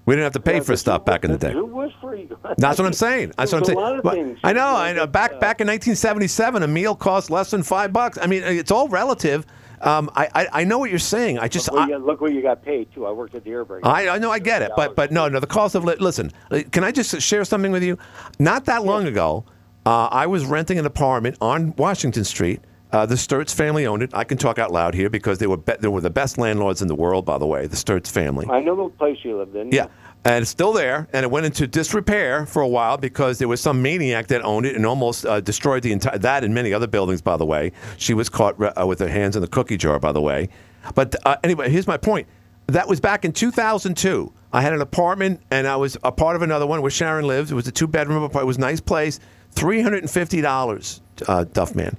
[0.08, 1.54] We didn't have to pay Yeah, for stuff back in the day.
[1.54, 2.30] was free.
[2.58, 3.34] That's what I'm saying.
[3.38, 3.78] That's what I'm saying.
[3.78, 4.39] a lot of But things.
[4.43, 4.65] I know.
[4.67, 5.06] I know.
[5.06, 8.17] Back back in 1977, a meal cost less than five bucks.
[8.20, 9.46] I mean, it's all relative.
[9.82, 11.38] Um, I, I I know what you're saying.
[11.39, 13.06] I just Look where, I, you, look you got paid too.
[13.06, 13.86] I worked at the air brake.
[13.86, 16.32] I, I know I get it, but but no no the cost of li- listen.
[16.72, 17.98] Can I just share something with you?
[18.39, 19.43] Not that long ago,
[19.86, 22.62] uh, I was renting an apartment on Washington Street.
[22.91, 24.12] Uh, the Sturts family owned it.
[24.13, 26.82] I can talk out loud here because they were be- they were the best landlords
[26.82, 27.26] in the world.
[27.26, 28.47] By the way, the Sturts family.
[28.50, 29.71] I know the place you lived in.
[29.71, 29.88] Yeah.
[30.26, 33.62] And it's still there, and it went into disrepair for a while because there was
[33.62, 36.88] some maniac that owned it and almost uh, destroyed the entire that and many other
[36.88, 37.21] buildings.
[37.21, 40.00] By the way, she was caught uh, with her hands in the cookie jar.
[40.00, 40.50] By the way,
[40.95, 42.28] but uh, anyway, here's my point.
[42.67, 44.34] That was back in 2002.
[44.52, 47.52] I had an apartment, and I was a part of another one where Sharon lived.
[47.52, 48.43] It was a two bedroom apartment.
[48.43, 49.19] It was a nice place.
[49.52, 51.95] Three hundred and fifty dollars, uh, Duff man.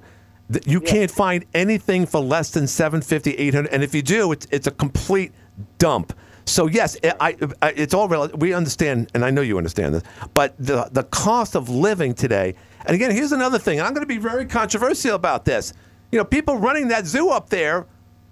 [0.65, 4.67] You can't find anything for less than 750 800 and if you do, it's, it's
[4.67, 5.31] a complete
[5.77, 6.13] dump.
[6.49, 8.41] So yes, I, I, it's all relative.
[8.41, 10.03] We understand, and I know you understand this.
[10.33, 13.79] But the the cost of living today, and again, here's another thing.
[13.79, 15.73] I'm going to be very controversial about this.
[16.11, 17.85] You know, people running that zoo up there,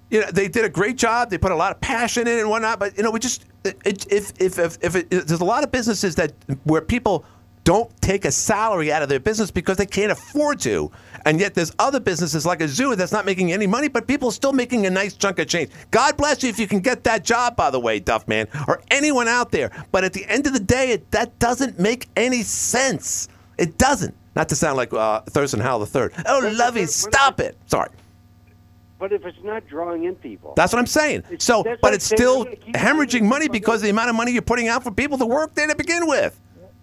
[0.10, 1.30] you know, they did a great job.
[1.30, 2.80] They put a lot of passion in it and whatnot.
[2.80, 5.64] But you know, we just it, it, if if if, if it, there's a lot
[5.64, 7.24] of businesses that where people
[7.68, 10.90] don't take a salary out of their business because they can't afford to.
[11.26, 14.30] And yet there's other businesses like a zoo that's not making any money, but people
[14.30, 15.72] are still making a nice chunk of change.
[15.92, 18.82] God bless you if you can get that job, by the way, Duff Man, or
[18.90, 19.70] anyone out there.
[19.92, 23.28] But at the end of the day, it, that doesn't make any sense.
[23.58, 24.16] It doesn't.
[24.34, 26.08] Not to sound like uh, Thurston Howell III.
[26.26, 27.58] Oh, Lovey, stop it.
[27.66, 27.90] Sorry.
[28.98, 31.20] But if it's not drawing in people, That's what I'm saying.
[31.26, 34.16] It's- So, but it's still they're gonna keep hemorrhaging money because of the amount of
[34.16, 36.40] money you're putting out for people to work there to begin with.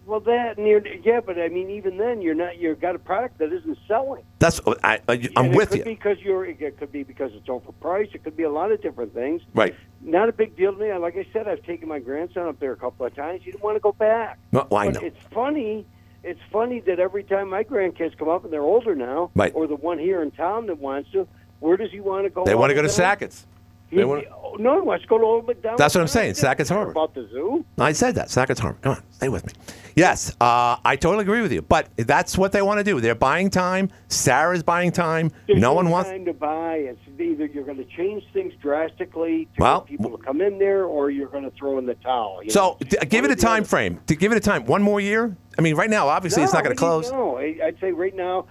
[0.07, 2.59] Well, that and you're, yeah, but I mean, even then, you're not.
[2.59, 4.23] You've got a product that isn't selling.
[4.39, 5.83] That's I, I, I'm And with it you.
[5.83, 6.45] could Be because you're.
[6.45, 8.15] It could be because it's overpriced.
[8.15, 9.43] It could be a lot of different things.
[9.55, 9.75] Right.
[10.03, 10.93] Not a big deal to me.
[10.95, 13.41] Like I said, I've taken my grandson up there a couple of times.
[13.45, 14.39] He didn't want to go back.
[14.53, 15.01] No, I know.
[15.01, 15.87] It's funny.
[16.23, 19.53] It's funny that every time my grandkids come up and they're older now, Right.
[19.55, 21.29] or the one here in town that wants to,
[21.61, 22.45] where does he want to go?
[22.45, 22.89] They want to go to?
[22.89, 23.47] Sackett's.
[23.91, 25.79] He, They oh, no, he wants to go to Old McDonald.
[25.79, 26.35] That's what I'm saying.
[26.35, 26.91] Sackets Harbor.
[26.91, 27.65] About the zoo.
[27.79, 28.31] I said that.
[28.31, 28.79] Sackets Harbor.
[28.83, 29.53] Come on, stay with me.
[29.97, 31.63] Yes, uh, I totally agree with you.
[31.63, 33.01] But that's what they want to do.
[33.01, 33.91] They're buying time.
[34.09, 35.31] Sarah's buying time.
[35.47, 36.11] There's no one wants.
[36.11, 36.77] time to buy.
[36.77, 40.59] It's either you're going to change things drastically to Well, get people to come in
[40.59, 42.41] there, or you're going to throw in the towel.
[42.49, 44.01] So d- give it a time frame.
[44.07, 44.65] To give it a time.
[44.67, 45.37] One more year.
[45.57, 47.13] I mean, right now, obviously, it's not going to close.
[47.13, 48.47] No, I'd say right now,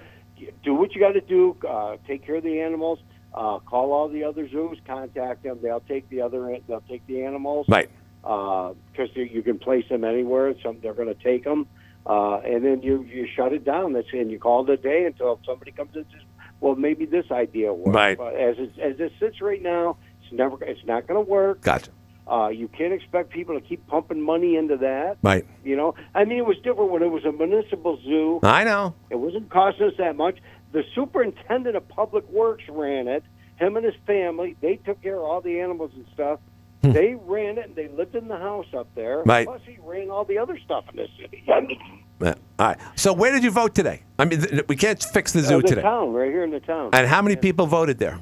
[0.64, 1.58] do what you got to do.
[1.68, 3.00] Uh, take care of the animals.
[3.34, 4.78] Uh, call all the other zoos.
[4.86, 5.60] Contact them.
[5.62, 6.58] They'll take the other.
[6.68, 7.66] They'll take the animals.
[7.68, 7.90] Right.
[8.22, 10.54] Because you can place them anywhere.
[10.64, 11.68] Some they're going to take them,
[12.06, 13.94] uh, and then you you shut it down.
[13.94, 16.22] That's and you call it a day until somebody comes and says,
[16.62, 17.96] Well, maybe this idea works.
[17.96, 18.18] Right.
[18.18, 20.64] But as it, as it sits right now, it's never.
[20.64, 21.62] It's not going to work.
[21.62, 21.92] Gotcha.
[22.26, 25.18] Uh, you can't expect people to keep pumping money into that.
[25.22, 25.46] Right.
[25.66, 28.40] You know, I mean, it was different when it was a municipal zoo.
[28.44, 28.96] I know.
[29.10, 30.38] It wasn't costing us that much.
[30.74, 33.24] The superintendent of public works ran it.
[33.58, 36.40] Him and his family, they took care of all the animals and stuff.
[36.82, 39.22] They ran it, and they lived in the house up there.
[39.24, 39.30] Hmm.
[39.30, 39.48] Right.
[39.48, 41.42] Plus, he ran all the other stuff in the city.
[41.48, 41.80] I mean,
[42.20, 42.34] Yeah.
[42.60, 42.78] All right.
[42.96, 44.02] So where did you vote today?
[44.20, 45.82] I mean, th- we can't fix the zoo uh, the today.
[45.82, 46.90] town, right here in the town.
[46.92, 48.20] And how many people voted there?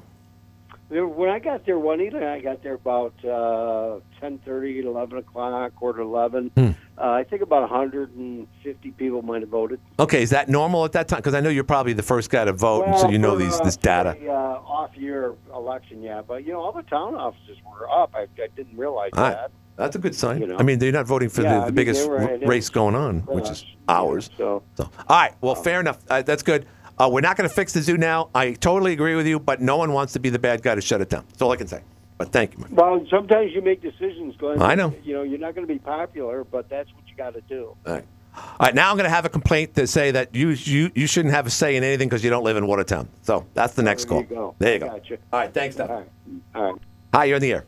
[0.91, 5.73] There- When I got there, one evening, I got there about uh, 10.30, 11 o'clock,
[5.75, 6.51] quarter 11.
[6.55, 6.71] Hmm.
[6.97, 9.79] Uh, I think about 150 people might have voted.
[9.99, 11.19] Okay, is that normal at that time?
[11.19, 13.57] Because I know you're probably the first guy to vote, and so you know these
[13.59, 14.17] uh, this data.
[14.27, 16.21] uh, off-year election, yeah.
[16.27, 18.11] But, you know, all the town offices were up.
[18.13, 19.31] I, I didn't realize All right.
[19.33, 19.51] that.
[19.77, 20.41] That's a good sign.
[20.41, 20.57] You know.
[20.57, 22.95] I mean, they're not voting for Yeah, I the, the mean, biggest were- race going
[22.95, 24.29] on, which is ours.
[24.37, 25.33] So, So, all right.
[25.39, 25.99] Well, fair enough.
[26.09, 26.67] Uh, that's good.
[26.97, 28.29] Uh, we're not going to fix the zoo now.
[28.35, 30.81] I totally agree with you, but no one wants to be the bad guy to
[30.81, 31.25] shut it down.
[31.29, 31.81] That's all I can say.
[32.17, 32.65] But thank you.
[32.69, 34.61] Well, sometimes you make decisions, Glenn.
[34.61, 34.93] I know.
[35.03, 37.75] You know, you're not going to be popular, but that's what you got to do.
[37.87, 38.05] All right.
[38.35, 41.07] All right, now I'm going to have a complaint to say that you you, you
[41.07, 43.09] shouldn't have a say in anything because you don't live in Watertown.
[43.23, 44.19] So that's the next call.
[44.23, 44.35] There call.
[44.37, 44.55] you go.
[44.59, 44.87] There you go.
[44.87, 45.17] Gotcha.
[45.33, 45.89] All right, thanks, Doug.
[45.89, 46.09] All right.
[46.55, 46.81] All right.
[47.13, 47.65] Hi, you're in the air.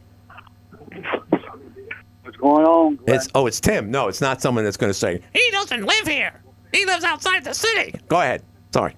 [2.21, 2.99] What's going on?
[3.07, 3.91] It's oh, it's Tim.
[3.91, 6.41] No, it's not someone that's going to say He doesn't live here.
[6.71, 7.95] He lives outside the city.
[8.07, 8.43] Go ahead.
[8.71, 8.95] Sorry.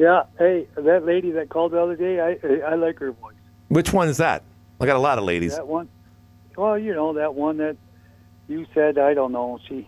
[0.00, 0.22] Yeah.
[0.38, 3.34] Hey, that lady that called the other day, I I like her voice.
[3.68, 4.44] Which one is that?
[4.80, 5.56] I got a lot of ladies.
[5.56, 5.90] That one.
[6.56, 7.76] Well, you know that one that
[8.48, 8.96] you said.
[8.96, 9.58] I don't know.
[9.68, 9.86] She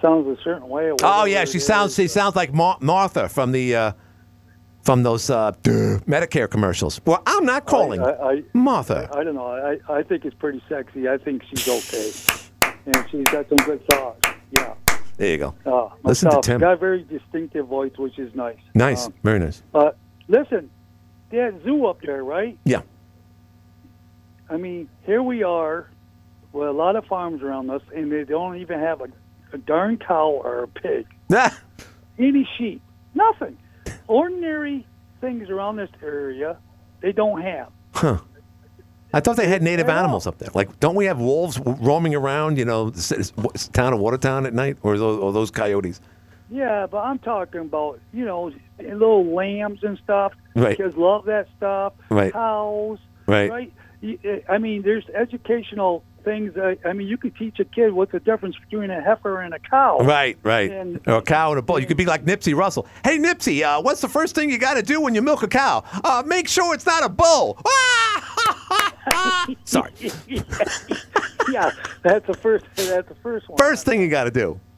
[0.00, 0.92] sounds a certain way.
[1.02, 1.66] Oh yeah, she is.
[1.66, 3.92] sounds she sounds like Mar- Martha from the uh,
[4.84, 7.00] from those uh, Medicare commercials.
[7.04, 9.10] Well, I'm not calling I, I, Martha.
[9.12, 9.48] I don't know.
[9.48, 11.08] I I think it's pretty sexy.
[11.08, 12.12] I think she's okay,
[12.86, 14.20] and she's got some good thoughts.
[14.56, 14.74] Yeah.
[15.16, 15.54] There you go.
[15.64, 16.60] Uh, Listen to Tim.
[16.60, 18.58] Got a very distinctive voice, which is nice.
[18.74, 19.62] Nice, Um, very nice.
[19.72, 19.96] But
[20.28, 20.70] listen,
[21.30, 22.58] that zoo up there, right?
[22.64, 22.82] Yeah.
[24.50, 25.88] I mean, here we are
[26.52, 29.08] with a lot of farms around us, and they don't even have a,
[29.52, 31.06] a darn cow or a pig,
[32.18, 32.82] any sheep,
[33.14, 33.56] nothing.
[34.08, 34.86] Ordinary
[35.20, 36.56] things around this area,
[37.00, 37.68] they don't have.
[37.94, 38.18] huh.
[39.12, 40.50] I thought they had native animals up there.
[40.54, 42.58] Like, don't we have wolves roaming around?
[42.58, 46.00] You know, the town of Watertown at night, or those, or those coyotes?
[46.50, 50.32] Yeah, but I'm talking about you know little lambs and stuff.
[50.54, 50.76] Right.
[50.76, 51.94] Kids love that stuff.
[52.10, 52.32] Right.
[52.32, 52.98] Cows.
[53.26, 53.50] Right.
[53.50, 53.72] Right.
[54.48, 56.52] I mean, there's educational things.
[56.84, 59.58] I mean, you could teach a kid what's the difference between a heifer and a
[59.58, 59.98] cow.
[60.00, 60.70] Right, right.
[60.70, 61.78] And- or a cow and a bull.
[61.80, 62.86] You could be like Nipsey Russell.
[63.04, 65.48] Hey, Nipsey, uh, what's the first thing you got to do when you milk a
[65.48, 65.82] cow?
[66.04, 67.58] Uh, make sure it's not a bull.
[69.64, 69.92] Sorry.
[71.50, 71.70] yeah,
[72.02, 72.64] that's the first.
[72.76, 73.58] That's the first one.
[73.58, 74.60] First thing you got to do.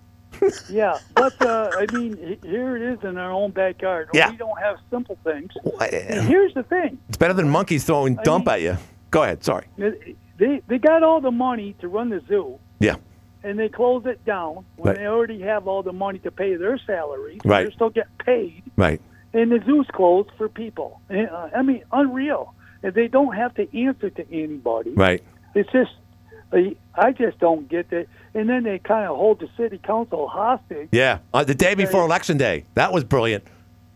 [0.71, 4.11] Yeah, but uh, I mean, here it is in our own backyard.
[4.13, 4.31] Yeah.
[4.31, 5.51] We don't have simple things.
[5.81, 8.77] And here's the thing: It's better than monkeys throwing I dump mean- at you.
[9.11, 9.43] Go ahead.
[9.43, 9.65] Sorry.
[9.79, 12.59] they they got all the money to run the zoo.
[12.79, 12.97] Yeah.
[13.43, 14.97] and they close it down when Right.
[14.99, 17.41] they already have all the money to pay their salaries.
[17.45, 17.63] Right.
[17.65, 19.01] They're still getting paid, Right.
[19.33, 21.01] and the zoo's closed for people.
[21.11, 22.55] Uh, I mean, unreal.
[22.83, 24.91] And they don't have to answer to anybody.
[24.91, 25.23] Right.
[25.55, 25.91] It's just,
[26.53, 28.09] I I just don't get it.
[28.35, 30.89] And then they kind of hold the city council hostage.
[30.93, 31.19] Yeah.
[31.35, 32.65] Uh, the day before election day.
[32.75, 33.45] That was brilliant.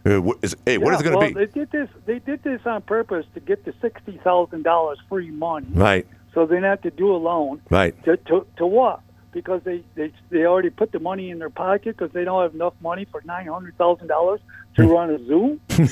[0.05, 1.45] Uh, what is, hey, what Yeah, is it going well, to be?
[1.47, 1.89] They did this.
[2.07, 6.07] They did this on purpose to get the sixty thousand dollars free money, Right.
[6.35, 7.63] so they don't have to do a loan.
[7.71, 7.95] Right.
[8.05, 8.99] To to, to what?
[9.31, 12.53] Because they, they they already put the money in their pocket because they don't have
[12.55, 14.41] enough money for nine hundred thousand dollars
[14.75, 15.61] to run a zoo.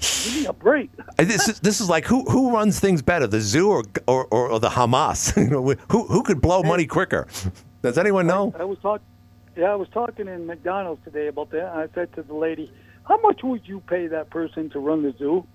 [0.00, 0.90] Give me a break.
[1.18, 4.26] Uh, This is this is like who who runs things better, the zoo or or,
[4.26, 5.36] or, or the Hamas?
[5.42, 7.26] you know, who who could blow money quicker?
[7.82, 8.54] Does anyone know?
[8.58, 9.06] I was talking.
[9.56, 11.66] Yeah, I was talking in McDonald's today about that.
[11.74, 12.72] I said to the lady,
[13.08, 15.46] "How much would you pay that person to run the zoo?"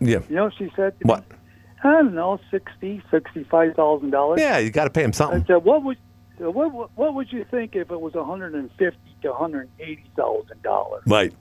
[0.00, 0.20] Yeah.
[0.28, 1.20] You know, she said, to What?
[1.30, 1.36] Me,
[1.84, 5.44] "I don't know, sixty, sixty-five thousand dollars." Yeah, you got to pay him I something.
[5.46, 5.96] said, "What would
[6.38, 9.38] what what- what would you think if it was one hundred and fifty to one
[9.40, 11.32] hundred eighty thousand dollars?" Right.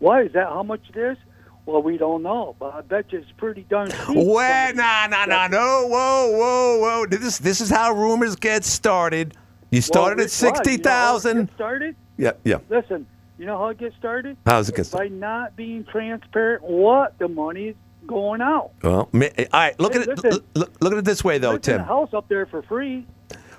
[0.00, 0.48] Why is that?
[0.48, 1.16] How much it is?
[1.66, 4.08] Well, we don't know, but I bet you it's pretty darn cheap.
[4.08, 7.06] Wait, nah, nah, nah, no, whoa, whoa, whoa.
[7.06, 9.34] This this is how rumors get started.
[9.70, 10.42] You started Well, at?
[10.42, 11.50] You know sixty thousand.
[11.54, 11.96] started?
[12.18, 12.58] Yeah, yeah.
[12.68, 13.06] Listen,
[13.38, 14.36] you know how it gets started?
[14.46, 15.10] How's it get started?
[15.12, 18.70] By not being transparent what the money is going out.
[18.82, 19.80] Well, ma- eh, all right.
[19.80, 20.16] Look Hey, at it.
[20.22, 20.30] listen.
[20.32, 21.80] Look, look, look at it this way, though, Tim.
[21.80, 23.06] house up there for free.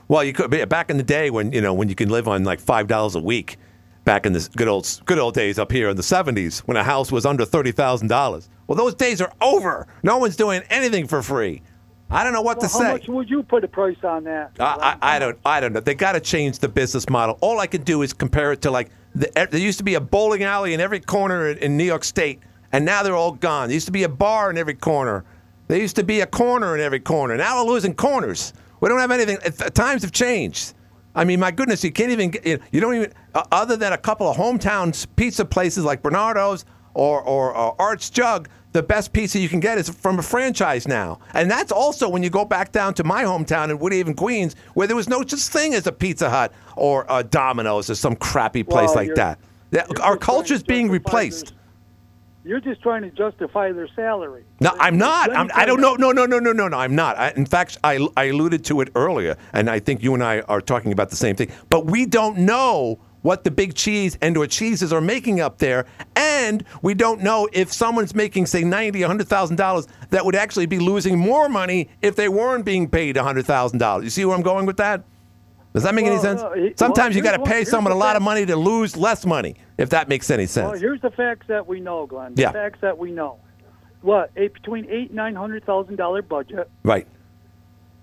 [0.08, 2.28] Well, you could be back in the day when you know when you can live
[2.28, 3.58] on like five dollars a week.
[4.06, 6.84] Back in the good old good old days up here in the seventies, when a
[6.84, 8.50] house was under thirty thousand dollars.
[8.68, 9.88] Well, those days are over.
[10.04, 11.63] No one's doing anything for free.
[12.12, 12.86] I don't know what Well, to how say.
[12.86, 14.52] How much would you put a price on that?
[14.60, 15.80] I, I, I don't I don't know.
[15.80, 17.39] They got to change the business model.
[17.41, 20.02] All I can do is compare it to like the, there used to be a
[20.02, 22.41] bowling alley in every corner in, in New York State,
[22.72, 23.70] and now they're all gone.
[23.70, 25.26] There used to be a bar in every corner.
[25.68, 27.36] There used to be a corner in every corner.
[27.38, 28.54] Now we're losing corners.
[28.82, 29.38] We don't have anything.
[29.72, 30.74] Times have changed.
[31.15, 32.45] I mean, my goodness, you can't even get.
[32.45, 36.65] You, you don't even uh, other than a couple of hometown pizza places like Bernardo's
[36.93, 38.49] or or, or Art's Jug.
[38.73, 42.23] The best pizza you can get is from a franchise now, and that's also when
[42.23, 45.39] you go back down to my hometown in Woodhaven, Queens, where there was no such
[45.43, 49.39] thing as a Pizza Hut or a Domino's or some crappy place Well, like that.
[49.73, 51.54] Our trying culture's being replaced.
[52.45, 54.43] You're just trying to justify their salary.
[54.62, 55.36] No, I'm not.
[55.36, 55.95] I'm, I don't know.
[55.95, 56.77] No, no, no, no, no, no.
[56.77, 57.17] I'm not.
[57.17, 60.41] I, in fact, I, I alluded to it earlier, and I think you and I
[60.41, 61.51] are talking about the same thing.
[61.69, 65.88] But we don't know what the big cheese and or cheeses are making up there,
[66.15, 70.36] and we don't know if someone's making say ninety, a hundred thousand dollars that would
[70.36, 74.03] actually be losing more money if they weren't being paid a hundred thousand dollars.
[74.03, 75.03] You see where I'm going with that?
[75.75, 76.41] Does that make any sense?
[76.41, 78.95] no, it- Sometimes well, you got to pay someone a lot of money to lose
[78.95, 80.71] less money, if that makes any sense.
[80.71, 82.33] Well, here's the facts that we know, Glenn.
[82.33, 82.51] The Yeah.
[82.53, 83.39] facts that we know.
[84.01, 87.07] what a between eight and nine hundred thousand dollar budget Right.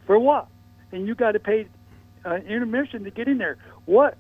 [0.07, 0.49] for what?
[0.91, 1.67] And you got to pay
[2.27, 3.57] uh, intermission to get in there.
[3.87, 4.19] What?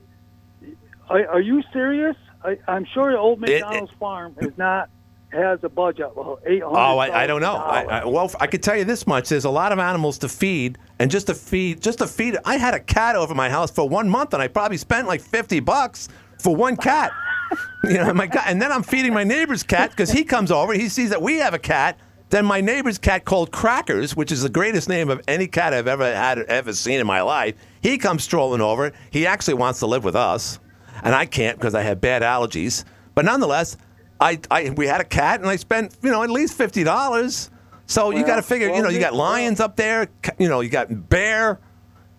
[1.10, 2.16] Are, are you serious?
[2.42, 4.88] I, I'm sure Old McDonald's farm is not
[5.33, 6.14] has a budget.
[6.14, 6.79] Well, eight hundred.
[6.79, 7.55] Oh, I, I don't know.
[7.55, 10.29] I, I, well, I could tell you this much: there's a lot of animals to
[10.29, 12.37] feed, and just to feed, just to feed.
[12.45, 15.21] I had a cat over my house for one month, and I probably spent like
[15.21, 17.12] fifty bucks for one cat.
[17.85, 20.73] you know, my God, and then I'm feeding my neighbor's cat because he comes over,
[20.73, 21.99] he sees that we have a cat.
[22.31, 25.87] Then my neighbor's cat called Crackers, which is the greatest name of any cat I've
[25.87, 27.57] ever had ever seen in my life.
[27.83, 28.92] He comes strolling over.
[29.11, 30.59] He actually wants to live with us,
[31.03, 32.85] and I can't because I have bad allergies.
[33.14, 33.77] But nonetheless,
[34.22, 37.50] I, I we had a cat, and I spent you know at least fifty dollars.
[37.87, 40.08] So you Well, got to figure, you know, you got well- lions up there,
[40.38, 41.58] you know, you got bear.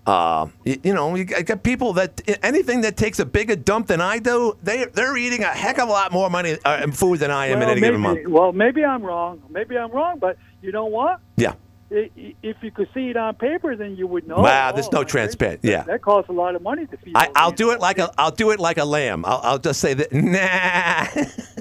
[0.06, 4.02] Uh, you, you know, you got people that anything that takes a bigger dump than
[4.02, 7.20] I do, they they're eating a heck of a lot more money uh, and food
[7.20, 8.28] than I am in well, any maybe, given month.
[8.28, 9.42] Well, maybe I'm wrong.
[9.50, 11.22] Maybe I'm wrong, but you know what?
[11.38, 11.54] Yeah.
[11.90, 14.40] If you could see it on paper, then you would know.
[14.40, 15.60] Wow, there's Oh, no my transparent.
[15.64, 15.84] Yeah.
[15.84, 17.14] that costs a lot of money to feed.
[17.16, 19.24] I, I'll do it like a I'll do it like a lamb.
[19.26, 20.12] I'll, I'll just say that.
[20.12, 21.53] Nah.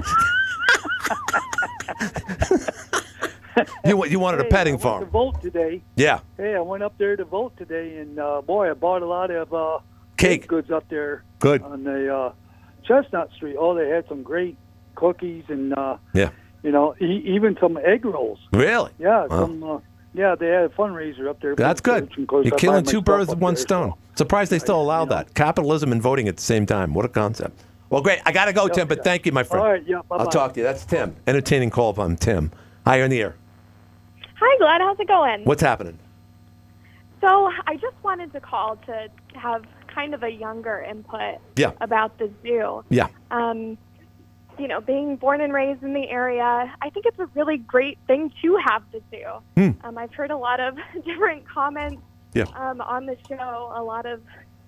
[3.84, 5.04] you you wanted a petting I went farm?
[5.04, 5.82] To vote today.
[5.96, 6.20] Yeah.
[6.36, 9.30] Hey, I went up there to vote today, and uh, boy, I bought a lot
[9.30, 9.78] of uh,
[10.16, 10.46] Cake.
[10.46, 11.24] goods up there.
[11.40, 11.62] Good.
[11.62, 12.32] on the uh,
[12.84, 13.56] Chestnut Street.
[13.58, 14.56] Oh, they had some great
[14.94, 16.30] cookies and uh, Yeah.
[16.62, 18.38] you know e- even some egg rolls.
[18.52, 18.90] Really?
[18.98, 19.46] Yeah, Wow.
[19.46, 19.64] some.
[19.64, 19.78] Uh,
[20.12, 21.54] yeah, they had a fundraiser up there.
[21.54, 22.08] That's good.
[22.08, 23.92] church, and of course, You're killing two birds with one there, stone.
[24.16, 25.34] Surprised they still allow that.
[25.34, 26.92] Capitalism and voting at the same time.
[26.94, 27.62] What a concept.
[27.90, 28.20] Well, great.
[28.24, 29.62] I got to go, Tim, but thank you, my friend.
[29.64, 30.16] All right, yeah, bye.
[30.16, 30.64] I'll talk to you.
[30.64, 31.16] That's Tim.
[31.26, 32.52] Entertaining call from Tim.
[32.86, 33.34] Hi, you're in the air.
[34.38, 34.80] Hi, Glenn.
[34.80, 35.44] How's it going?
[35.44, 35.98] What's happening?
[37.20, 41.72] So I just wanted to call to have kind of a younger input Yeah.
[41.80, 42.84] about the zoo.
[42.88, 43.08] Yeah.
[43.32, 43.76] Um,
[44.58, 47.98] you know, being born and raised in the area, I think it's a really great
[48.06, 49.26] thing to have the zoo.
[49.56, 49.70] Hmm.
[49.86, 52.00] Um, I've heard a lot of different comments
[52.34, 52.44] Yeah.
[52.54, 54.20] um, on the show, a lot of,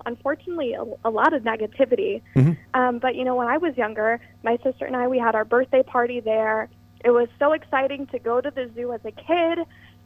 [0.07, 2.23] unfortunately, a, a lot of negativity.
[2.35, 2.57] Mhm.
[2.75, 5.45] Um, but you know, when I was younger, my sister and I, we had our
[5.45, 6.69] birthday party there.
[7.05, 9.59] It was so exciting to go to the zoo as a kid.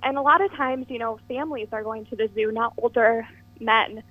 [0.03, 3.27] And a lot of times, you know, families are going to the zoo, not older
[3.61, 4.03] men.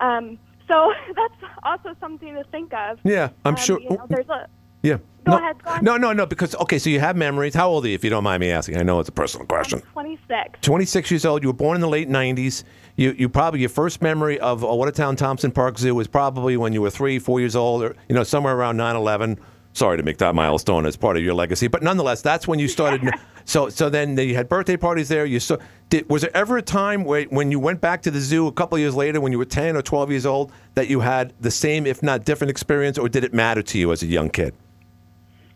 [0.00, 2.98] Um, so that's also something to think of.
[3.04, 3.80] Yeah, I'm Um, sure.
[3.80, 4.48] You know, there's a
[4.82, 4.98] Yeah.
[5.26, 5.84] Go no, ahead, Glenn.
[5.84, 6.24] No, no, no.
[6.24, 7.54] Because okay, so you have memories.
[7.54, 8.78] How old are you, if you don't mind me asking?
[8.78, 9.80] I know it's a personal question.
[9.92, 10.60] 26.
[10.62, 11.42] 26 years old.
[11.42, 12.62] You were born in the late 90s.
[12.94, 16.72] You, you probably your first memory of uh, Watertown Thompson Park Zoo was probably when
[16.72, 19.38] you were three, four years old, or you know somewhere around 9/11.
[19.72, 22.68] Sorry to make that milestone as part of your legacy, but nonetheless, that's when you
[22.68, 23.10] started.
[23.44, 25.26] so, so then you had birthday parties there.
[25.26, 25.58] You saw.
[25.90, 28.52] Did, was there ever a time where, when you went back to the zoo a
[28.52, 31.50] couple years later, when you were 10 or 12 years old, that you had the
[31.50, 34.54] same, if not different, experience, or did it matter to you as a young kid?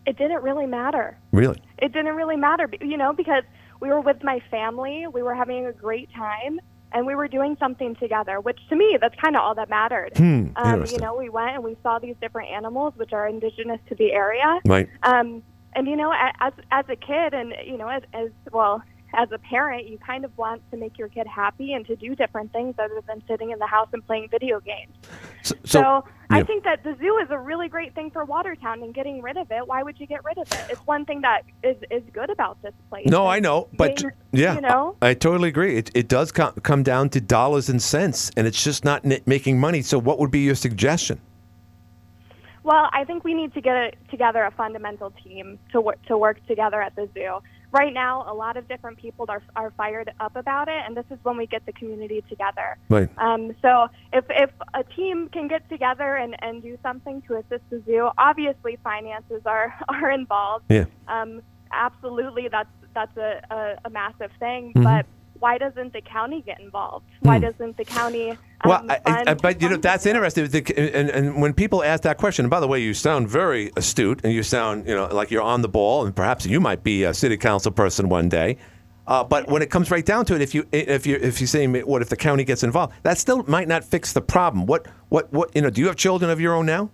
[0.05, 1.17] It didn't really matter.
[1.31, 1.61] Really?
[1.77, 3.43] It didn't really matter, you know, because
[3.79, 6.59] we were with my family, we were having a great time,
[6.93, 10.11] and we were doing something together, which to me, that's kind of all that mattered.
[10.17, 13.79] Hmm, um, you know, we went and we saw these different animals, which are indigenous
[13.89, 14.59] to the area.
[14.65, 14.89] Right.
[15.03, 19.31] Um, and you know, as as a kid, and you know, as, as well as
[19.31, 22.51] a parent, you kind of want to make your kid happy and to do different
[22.53, 24.93] things other than sitting in the house and playing video games.
[25.43, 26.43] So, So, I yeah.
[26.45, 29.51] think that the zoo is a really great thing for Watertown, and getting rid of
[29.51, 30.65] it, why would you get rid of it?
[30.69, 33.05] It's one thing that is is good about this place.
[33.07, 35.77] No, I know, but being- yeah, you know, I, I totally agree.
[35.77, 39.19] It, it does com- come down to dollars and cents, and it's just not n-
[39.25, 39.81] making money.
[39.81, 41.19] So, what would be your suggestion?
[42.63, 46.17] Well, I think we need to get a, together a fundamental team to work to
[46.17, 47.39] work together at the zoo.
[47.73, 51.05] Right now, a lot of different people are are fired up about it, and this
[51.09, 52.77] is when we get the community together.
[52.89, 53.09] Right.
[53.17, 57.63] Um, so if if a team can get together and, and do something to assist
[57.69, 60.65] the zoo, obviously finances are are involved.
[60.69, 60.85] Yeah.
[61.07, 64.73] Um, absolutely, that's that's a, a, a massive thing.
[64.75, 64.83] Mhm.
[64.83, 65.05] But
[65.41, 67.05] why doesn't the county get involved?
[67.21, 67.45] Why Hmm.
[67.45, 68.37] doesn't the county?
[68.63, 70.47] Well, um, I, I, I, but you know that's interesting.
[70.47, 74.21] The- And, and when people ask that question, by the way, you sound very astute,
[74.23, 77.03] and you sound you know like you're on the ball, and perhaps you might be
[77.03, 78.57] a city council person one day.
[79.07, 81.47] Uh, but when it comes right down to it, if you if you if you
[81.47, 84.67] say what if the county gets involved, that still might not fix the problem.
[84.67, 85.71] What what what you know?
[85.71, 86.91] Do you have children of your own now?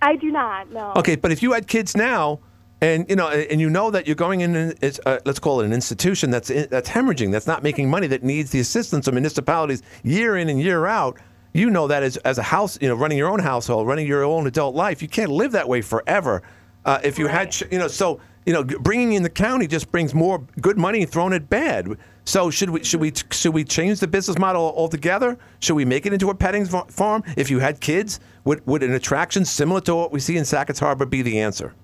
[0.00, 0.70] I do not.
[0.72, 0.92] No.
[0.96, 2.38] Okay, but if you had kids now,
[2.80, 4.74] and you know, and you know that you're going in, an-
[5.06, 8.22] uh, let's call it an institution that's in, that's hemorrhaging, that's not making money, that
[8.22, 11.18] needs the assistance of municipalities year in and year out.
[11.52, 14.24] You know that as as a house, you know, running your own household, running your
[14.24, 16.42] own adult life, you can't live that way forever.
[16.84, 19.92] Uh, if you had, ch- you know, so you know, bringing in the county just
[19.92, 21.88] brings more good money thrown at bad.
[22.24, 25.36] So should we should we should we change the business model altogether?
[25.58, 27.22] Should we make it into a petting farm?
[27.36, 30.78] If you had kids, would would an attraction similar to what we see in Sackets
[30.78, 31.74] Harbor be the answer?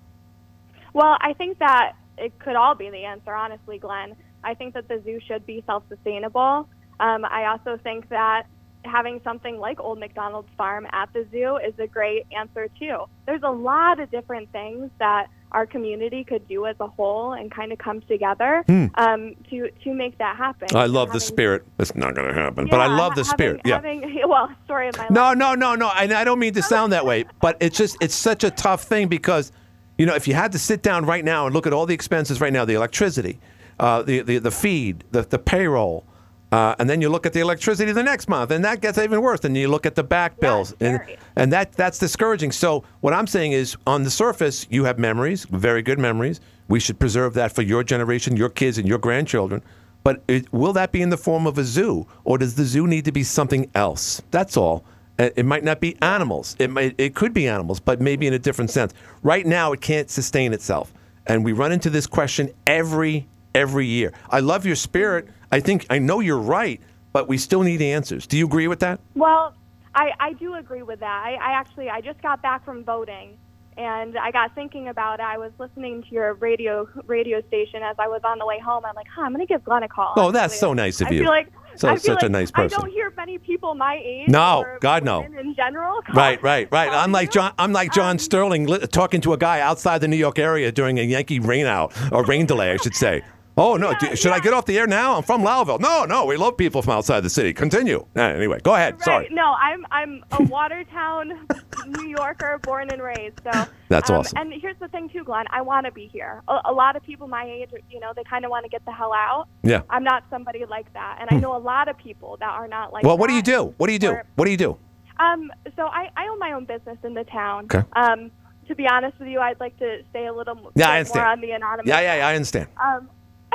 [0.96, 4.16] Well, I think that it could all be the answer, honestly, Glenn.
[4.42, 6.68] I think that the zoo should be self-sustainable.
[7.00, 8.44] Um, I also think that
[8.84, 12.98] having something like Old McDonald's Farm at the zoo is a great answer too.
[13.26, 17.50] There's a lot of different things that our community could do as a whole and
[17.50, 18.86] kind of come together Hmm.
[18.94, 20.68] um, to to make that happen.
[20.74, 21.64] I love the spirit.
[21.78, 23.60] It's not going to happen, but I love the having- spirit.
[23.64, 23.74] Yeah.
[23.76, 25.10] Having, well, story of my life.
[25.10, 25.90] No, no, no, no.
[25.94, 28.84] And I don't mean to sound that way, but it's just it's such a tough
[28.84, 29.52] thing because,
[29.98, 31.94] you know, if you had to sit down right now and look at all the
[31.94, 33.38] expenses right now, the electricity,
[33.78, 36.04] uh, the, the the feed, the the payroll,
[36.52, 39.20] uh, and then you look at the electricity the next month, and that gets even
[39.20, 39.44] worse.
[39.44, 41.00] And you look at the back bills, and
[41.36, 42.52] and that that's discouraging.
[42.52, 46.40] So what I'm saying is, on the surface, you have memories, very good memories.
[46.68, 49.62] We should preserve that for your generation, your kids, and your grandchildren.
[50.02, 52.86] But it, will that be in the form of a zoo, or does the zoo
[52.86, 54.22] need to be something else?
[54.30, 54.84] That's all.
[55.18, 56.56] Uh, It might not be animals.
[56.58, 56.94] It might.
[56.98, 58.92] It could be animals, but maybe in a different sense.
[59.22, 60.92] Right now, it can't sustain itself,
[61.26, 64.12] and we run into this question every every year.
[64.30, 65.28] I love your spirit.
[65.50, 66.80] I think I know you're right,
[67.12, 68.26] but we still need answers.
[68.26, 69.00] Do you agree with that?
[69.14, 69.54] Well,
[69.94, 71.22] I, I do agree with that.
[71.24, 73.38] I, I actually I just got back from voting,
[73.78, 75.22] and I got thinking about it.
[75.22, 78.84] I was listening to your radio radio station as I was on the way home.
[78.84, 80.12] I'm like, huh, I'm gonna give Glenn a call.
[80.16, 81.20] Oh, that's so nice of I you.
[81.20, 82.78] feel like So- such a nice person.
[82.78, 84.28] I don't hear many people my age.
[84.28, 85.22] No, God, no.
[85.22, 86.88] In general, Right, right, right.
[86.92, 87.52] I'm like John.
[87.58, 90.70] I'm like John um, Sterling li- talking to a guy outside the New York area
[90.72, 93.22] during a Yankee rain out or rain delay, I should say.
[93.58, 93.94] Oh no!
[93.98, 95.16] do- should I get off the air now?
[95.16, 95.80] I'm from Lowville.
[95.80, 97.54] No, no, we love people from outside the city.
[97.54, 98.06] Continue.
[98.14, 98.94] Anyway, go ahead.
[98.94, 99.02] Right.
[99.02, 99.28] Sorry.
[99.30, 101.46] No, I'm I'm a Watertown,
[101.86, 103.40] New Yorker, born and raised.
[103.44, 104.38] So That's um, awesome.
[104.38, 105.46] And here's the thing too, Glenn.
[105.50, 106.42] I want to be here.
[106.48, 108.84] A, a lot of people my age, you know, they kind of want to get
[108.84, 109.48] the hell out.
[109.62, 109.82] Yeah.
[109.88, 112.92] I'm not somebody like that, and I know a lot of people that are not
[112.92, 113.04] like.
[113.04, 113.74] Well, what do you do?
[113.78, 114.10] What do you do?
[114.10, 114.76] Or- What do you do?
[115.18, 117.64] Um, so I, I own my own business in the town.
[117.72, 117.82] Okay.
[117.94, 118.30] Um,
[118.68, 121.22] to be honest with you, I'd like to stay a little Yeah, I understand.
[121.24, 121.88] more on the anonymous.
[121.88, 122.66] Yeah, yeah, yeah, I understand.
[122.84, 123.08] Um,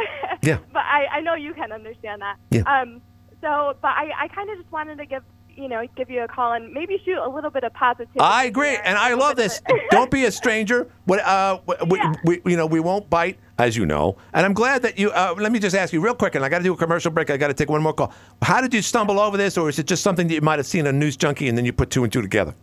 [0.44, 0.58] Yeah.
[0.74, 2.38] but I, I know you can understand that.
[2.50, 2.62] Yeah.
[2.62, 3.02] Um,
[3.42, 6.28] so, but I, I kind of just wanted to give you know give you a
[6.28, 8.20] call and maybe shoot a little bit of positivity.
[8.20, 9.62] I agree, and I love this.
[9.92, 10.90] Don't be a stranger.
[11.06, 14.18] What, uh, we, we, we, you know, we won't bite, as you know.
[14.34, 15.12] And I'm glad that you.
[15.12, 17.12] Uh, let me just ask you real quick, and I got to do a commercial
[17.12, 17.30] break.
[17.30, 18.14] I got to take one more call.
[18.42, 20.66] How did you stumble over this, or is it just something that you might have
[20.68, 22.56] seen on NewzJunky, and then you put two and two together?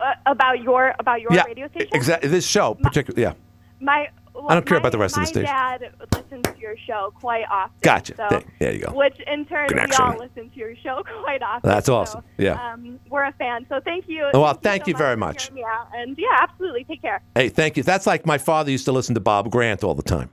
[0.00, 1.90] uh, about your about your yeah, radio station.
[1.92, 2.28] exactly.
[2.28, 3.22] This show, particularly.
[3.22, 3.34] Yeah.
[3.80, 4.08] My
[4.40, 5.42] well, I don't care my- about the rest of the station.
[5.44, 7.76] My dad listens to your show quite often.
[7.82, 8.16] Gotcha.
[8.16, 8.92] So, There- there you go.
[8.92, 10.04] Which in turn Connection.
[10.06, 11.68] we all listen to your show quite often.
[11.70, 12.24] That's so, awesome.
[12.38, 12.72] Yeah.
[12.72, 14.28] Um, we're a fan, so thank you.
[14.32, 15.44] Well, thank thank so you very much.
[15.48, 15.88] hearing me out.
[15.94, 16.84] And yeah, absolutely.
[16.84, 17.22] Take care.
[17.34, 17.82] Hey, thank you.
[17.82, 20.30] That's like my father used to listen to Bob Grant all the time,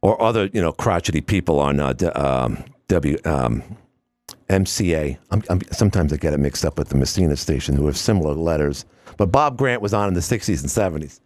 [0.00, 3.62] or other you know crotchety people on uh, um, W um,
[4.48, 5.18] MCA.
[5.30, 8.34] I'm, I'm, sometimes I get it mixed up with the Massena station, who have similar
[8.34, 8.84] letters.
[9.16, 11.20] But Bob Grant was on in the '60s and '70s,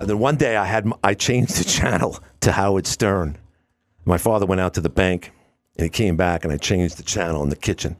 [0.00, 3.36] and then one day I had I changed the channel to Howard Stern.
[4.04, 5.32] My father went out to the bank,
[5.76, 7.96] and he came back, and I changed the channel in the kitchen.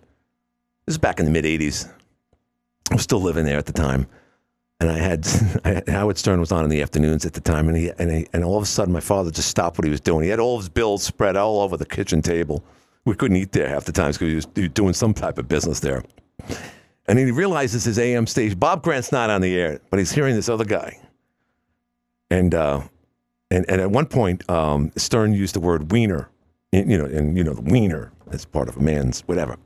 [0.86, 1.88] This is back in the mid '80s.
[2.90, 4.08] I was still living there at the time
[4.80, 5.26] and I had,
[5.64, 8.26] I Howard Stern was on in the afternoons at the time, and he and, he,
[8.32, 10.24] and all of a sudden my father just stopped what he was doing.
[10.24, 12.64] He had all of his bills spread all over the kitchen table.
[13.04, 15.38] We couldn't eat there half the times because he was, he was doing some type
[15.38, 16.04] of business there.
[17.06, 18.58] And he realizes his AM station.
[18.58, 20.98] Bob Grant's not on the air, but he's hearing this other guy.
[22.30, 22.82] And uh,
[23.50, 26.28] and and at one point, um, Stern used the word wiener,
[26.72, 29.56] you know, and you know the wiener as part of a man's whatever.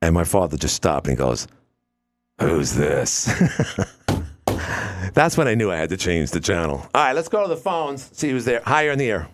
[0.00, 1.46] And my father just stopped and he goes,
[2.40, 3.30] "Who's this?"
[5.14, 6.78] That's when I knew I had to change the channel.
[6.94, 8.10] All right, let's go to the phones.
[8.16, 8.62] See who's there.
[8.64, 9.28] Higher in the air.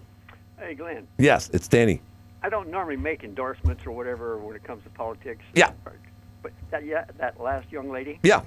[0.59, 1.07] Hey, Glenn.
[1.19, 2.03] Yes, it's Danny.
[2.43, 5.43] I don't normally make endorsements or whatever when it comes to politics.
[5.55, 5.73] Yeah.
[6.43, 8.19] But that yeah, that last young lady.
[8.23, 8.43] Yeah.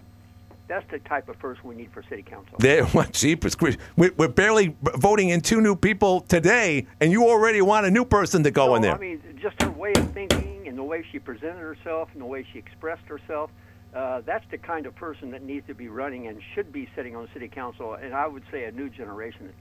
[0.68, 2.56] That's the type of person we need for city council.
[2.60, 3.82] There, what jeepers creepers.
[3.98, 8.06] We- We're barely voting in two new people today, and you already want a new
[8.06, 8.96] person to go in there.
[8.96, 12.26] I mean, just her way of thinking and the way she presented herself and the
[12.26, 13.52] way she expressed herself.
[13.94, 17.16] Uh, that's the kind of person that needs to be running and should be sitting
[17.16, 17.94] on city council.
[17.94, 19.54] And I would say a new generation.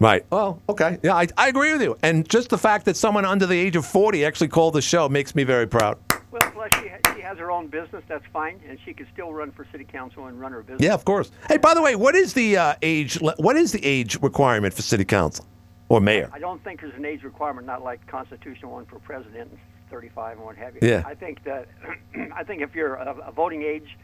[0.00, 0.24] Right.
[0.30, 0.98] Well, okay.
[1.02, 1.96] Yeah, I, I agree with you.
[2.02, 5.08] And just the fact that someone under the age of 40 actually called the show
[5.08, 5.98] makes me very proud.
[6.30, 8.04] Well, plus she, ha- she has her own business.
[8.08, 10.82] That's fine, and she could still run for city council and run her business.
[10.82, 11.30] Yeah, of course.
[11.48, 13.18] Hey, by the way, what is the uh, age?
[13.20, 15.46] What is the age requirement for city council
[15.88, 16.30] or mayor?
[16.32, 19.50] I don't think there's an age requirement, not like constitutional one for president,
[19.90, 20.80] 35 and what have you.
[20.82, 21.02] Yeah.
[21.06, 21.68] I think that
[22.34, 23.96] I think if you're a, a voting age,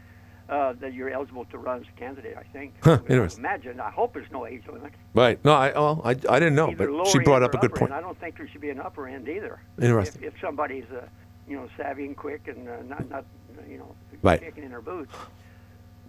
[0.49, 2.37] uh, that you're eligible to run as a candidate.
[2.37, 2.73] I think.
[2.83, 3.43] Huh, interesting.
[3.43, 3.79] Imagine.
[3.79, 4.93] I hope there's no age limit.
[5.13, 5.43] Right.
[5.43, 7.57] No, I well, I, I didn't know, Either but lower she brought end up a
[7.57, 7.91] good upper point.
[7.91, 7.97] End.
[7.97, 9.59] I don't think there should be an upper end either.
[9.81, 10.23] Interesting.
[10.23, 11.07] If, if somebody's, uh,
[11.47, 13.25] you know, savvy and quick and uh, not not
[13.69, 14.39] you know Right.
[14.41, 15.13] kicking in her boots.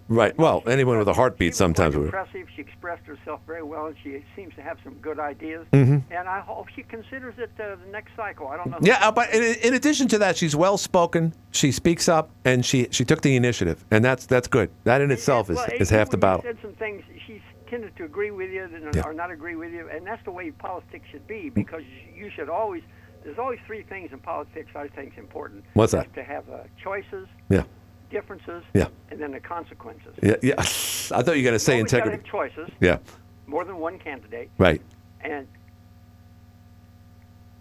[0.09, 0.37] Right.
[0.37, 2.05] Well, anyone with a heartbeat sometimes would.
[2.05, 2.47] Impressive.
[2.55, 5.67] She expressed herself very well, and she seems to have some good ideas.
[5.73, 6.13] Mm-hmm.
[6.13, 8.47] And I hope she considers it uh, the next cycle.
[8.47, 8.77] I don't know.
[8.81, 11.33] Yeah, but in, in addition to that, she's well spoken.
[11.51, 14.69] She speaks up, and she she took the initiative, and that's that's good.
[14.85, 16.41] That in itself is, Well, is even half the battle.
[16.41, 17.03] Said some things.
[17.25, 19.01] She's tended to agree with you and, Yeah.
[19.03, 21.49] or not agree with you, and that's the way politics should be.
[21.49, 21.83] Because
[22.15, 22.81] you should always.
[23.27, 25.65] There's always three things in politics I think is important.
[25.73, 26.13] What's that?
[26.13, 27.63] To have uh, choices, Yeah.
[28.09, 28.87] differences, Yeah.
[29.11, 30.15] and then the consequences.
[30.23, 30.53] Yeah, yeah.
[30.59, 32.15] I thought you were going to say you integrity.
[32.15, 32.69] have choices.
[32.79, 32.99] Yeah.
[33.45, 34.49] More than one candidate.
[34.57, 34.81] Right.
[35.19, 35.45] And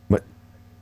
[0.09, 0.23] But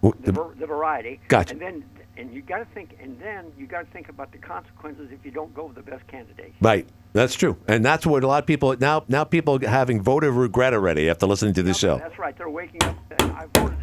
[0.02, 1.18] the, the- the variety.
[1.28, 1.52] Gotcha.
[1.54, 1.84] And then,
[2.18, 5.24] and you got to think, and then you got to think about the consequences if
[5.24, 6.52] you don't go with the best candidate.
[6.60, 6.86] right.
[7.14, 10.32] That's true, and that's what a lot of people now now people are having voter
[10.32, 11.96] regret already after listening to this show.
[11.98, 12.36] That's right.
[12.36, 12.96] They're waking up.
[13.20, 13.73] and I voted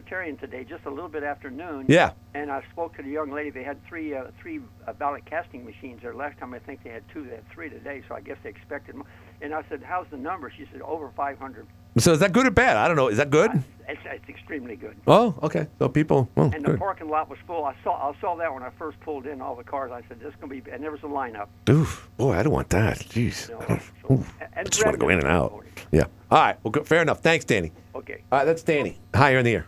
[0.00, 1.86] Presbyterian today, just a little bit after noon.
[1.88, 2.10] Yeah.
[2.34, 3.48] And I spoke to the young lady.
[3.48, 6.14] They had three uh, three uh, ballot casting machines there.
[6.14, 7.24] Last time I think they had two.
[7.24, 8.02] They had three today.
[8.06, 9.06] So I guess they expected more.
[9.40, 11.66] And I said, "How's the number?" She said, "Over 500."
[11.98, 12.76] So is that good or bad?
[12.76, 13.08] I don't know.
[13.08, 13.50] Is that good?
[13.88, 14.96] It's, it's extremely good.
[15.06, 15.66] Oh, okay.
[15.78, 16.28] So people.
[16.34, 16.78] Well, And the good.
[16.78, 17.64] parking lot was full.
[17.64, 19.90] I saw I saw that when I first pulled in all the cars.
[19.92, 21.46] I said, "This is gonna be." And there was a lineup.
[21.70, 22.98] Oof, boy, I don't want that.
[22.98, 23.82] Jeez, I, don't,
[24.20, 24.34] oof.
[24.54, 25.64] I just want to go in and out.
[25.90, 26.04] Yeah.
[26.30, 26.58] All right.
[26.62, 26.86] Well, good.
[26.86, 27.20] fair enough.
[27.20, 27.72] Thanks, Danny.
[27.94, 28.22] Okay.
[28.30, 28.98] All right, that's Danny.
[29.14, 29.66] Hi, you're in the air.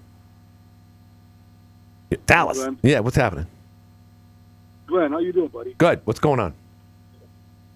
[2.11, 2.67] Yeah, Dallas.
[2.83, 3.01] Yeah.
[3.01, 3.47] What's happening?
[4.87, 5.75] Glenn, how you doing, buddy?
[5.75, 6.01] Good.
[6.05, 6.55] What's going on?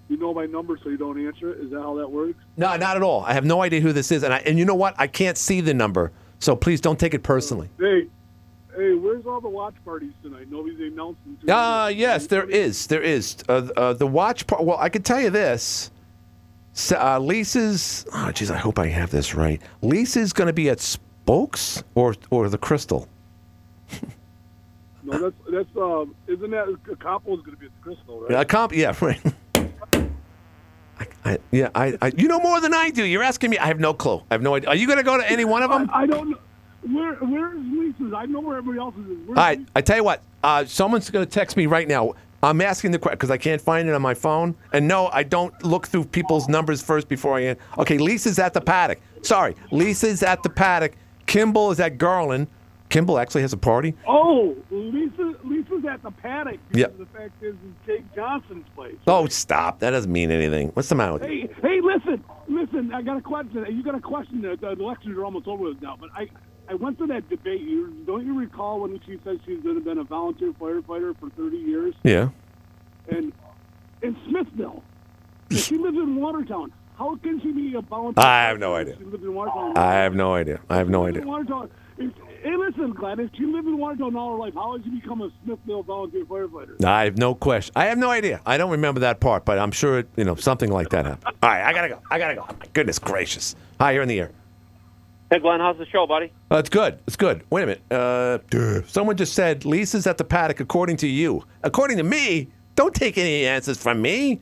[0.08, 1.60] You know my number, so you don't answer it.
[1.60, 2.38] Is that how that works?
[2.56, 3.22] No, not at all.
[3.24, 4.94] I have no idea who this is, and I, and you know what?
[4.98, 7.70] I can't see the number, so please don't take it personally.
[7.78, 8.08] Hey,
[8.76, 10.50] hey, where's all the watch parties tonight?
[10.50, 11.38] Nobody's announced them.
[11.48, 12.86] Ah, yes, there is.
[12.88, 13.36] There is.
[13.48, 14.64] Uh, uh, the watch part.
[14.64, 15.90] Well, I can tell you this.
[16.90, 18.04] Uh, Lisa's.
[18.12, 19.62] Oh, jeez, I hope I have this right.
[19.82, 23.08] Lisa's going to be at Spokes or or the Crystal.
[25.04, 28.30] No, that's that's um, isn't that Compo's going to be at the Crystal, right?
[28.30, 28.72] Yeah, comp.
[28.72, 29.20] Yeah, right.
[30.98, 32.12] I, I, yeah, I, I.
[32.16, 33.04] You know more than I do.
[33.04, 33.58] You're asking me.
[33.58, 34.22] I have no clue.
[34.30, 34.68] I have no idea.
[34.68, 35.90] Are you going to go to any one of them?
[35.92, 36.38] I, I don't know.
[36.92, 38.12] Where where is Lisa's?
[38.14, 39.06] I know where everybody else is.
[39.26, 40.22] Where's All right, I tell you what.
[40.44, 42.14] Uh, someone's going to text me right now.
[42.44, 44.56] I'm asking the question because I can't find it on my phone.
[44.72, 47.56] And no, I don't look through people's numbers first before I.
[47.78, 49.00] Okay, Lisa's at the paddock.
[49.22, 50.94] Sorry, Lisa's at the paddock.
[51.26, 52.48] Kimball is at Garland.
[52.92, 53.94] Kimball actually has a party.
[54.06, 56.60] Oh, Lisa Lisa's at the paddock.
[56.72, 56.98] Yep.
[56.98, 58.96] The fact is, it's Jake Johnson's place.
[59.06, 59.78] Oh, stop!
[59.78, 60.68] That doesn't mean anything.
[60.74, 61.48] What's the matter with you?
[61.48, 62.92] Hey, hey, listen, listen.
[62.92, 63.64] I got a question.
[63.70, 64.42] You got a question.
[64.42, 66.28] The, the elections are almost over now, but I,
[66.68, 67.62] I went to that debate.
[67.62, 71.30] You don't you recall when she said she's going to been a volunteer firefighter for
[71.30, 71.94] 30 years?
[72.02, 72.28] Yeah.
[73.08, 73.32] And
[74.02, 74.82] in Smithville,
[75.48, 76.74] and she lives in Watertown.
[76.98, 78.22] How can she be a volunteer?
[78.22, 78.96] I have no idea.
[78.98, 79.78] She lives in Watertown.
[79.78, 80.60] I have no idea.
[80.68, 81.22] I have no idea.
[81.22, 81.70] Watertown.
[82.42, 83.20] Hey, listen, Glenn.
[83.20, 86.24] If she lived in Watertown all her life, how did you become a Smithville volunteer
[86.24, 86.84] firefighter?
[86.84, 87.72] I have no question.
[87.76, 88.40] I have no idea.
[88.44, 91.36] I don't remember that part, but I'm sure it, you know something like that happened.
[91.40, 92.00] All right, I gotta go.
[92.10, 92.44] I gotta go.
[92.48, 93.54] My goodness gracious.
[93.78, 94.32] Hi, you're in the air.
[95.30, 96.32] Hey, Glenn, how's the show, buddy?
[96.50, 96.98] Uh, it's good.
[97.06, 97.44] It's good.
[97.50, 97.82] Wait a minute.
[97.92, 98.82] Uh, duh.
[98.88, 100.58] someone just said Lisa's at the paddock.
[100.58, 104.40] According to you, according to me, don't take any answers from me.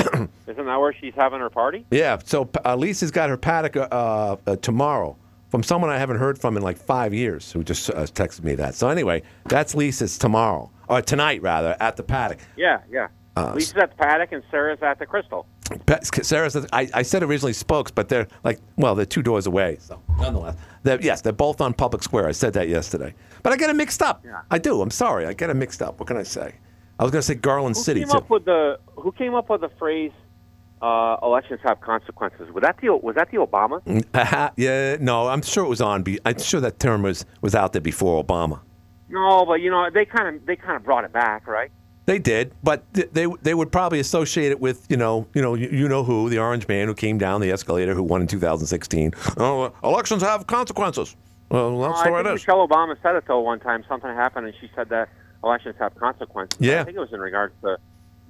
[0.00, 1.86] Isn't that where she's having her party?
[1.92, 2.18] Yeah.
[2.24, 5.16] So uh, Lisa's got her paddock uh, uh, tomorrow
[5.48, 8.54] from someone I haven't heard from in like five years, who just uh, texted me
[8.56, 8.74] that.
[8.74, 12.38] So anyway, that's Lisa's tomorrow or tonight rather at the paddock.
[12.56, 13.08] Yeah, yeah.
[13.36, 15.46] Uh, Lisa's at the paddock and Sarah's at the Crystal.
[15.86, 19.46] Pa- Sarah says I, I said originally spokes, but they're like well, they're two doors
[19.46, 19.76] away.
[19.80, 22.28] So nonetheless, they're, yes, they're both on public square.
[22.28, 24.24] I said that yesterday, but I get it mixed up.
[24.24, 24.42] Yeah.
[24.50, 24.80] I do.
[24.80, 25.26] I'm sorry.
[25.26, 25.98] I get it mixed up.
[25.98, 26.54] What can I say?
[26.98, 28.16] I was going to say Garland Who City came too.
[28.16, 30.12] up with the Who came up with the phrase
[30.82, 32.50] uh, "elections have consequences"?
[32.52, 33.80] Was that the Was that the Obama?
[34.14, 36.04] Uh, yeah, no, I'm sure it was on.
[36.24, 38.60] I'm sure that term was was out there before Obama.
[39.08, 41.70] No, but you know they kind of they kind of brought it back, right?
[42.06, 45.88] They did, but they they would probably associate it with you know you know you,
[45.88, 49.12] know who the orange man who came down the escalator who won in 2016.
[49.38, 51.16] Oh, uh, elections have consequences.
[51.50, 52.32] Well, that's the I way it is.
[52.34, 53.84] Michelle Obama said it though one time.
[53.88, 55.08] Something happened, and she said that
[55.42, 56.58] elections have consequences.
[56.60, 56.80] Yeah.
[56.80, 57.76] I think it was in regards to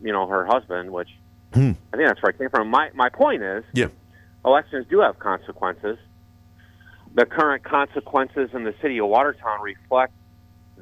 [0.02, 1.10] you know her husband, which
[1.56, 1.70] Hmm.
[1.92, 2.68] I think that's where it came from.
[2.68, 3.86] My my point is, Yeah.
[4.44, 5.98] elections do have consequences.
[7.14, 10.12] The current consequences in the city of Watertown reflect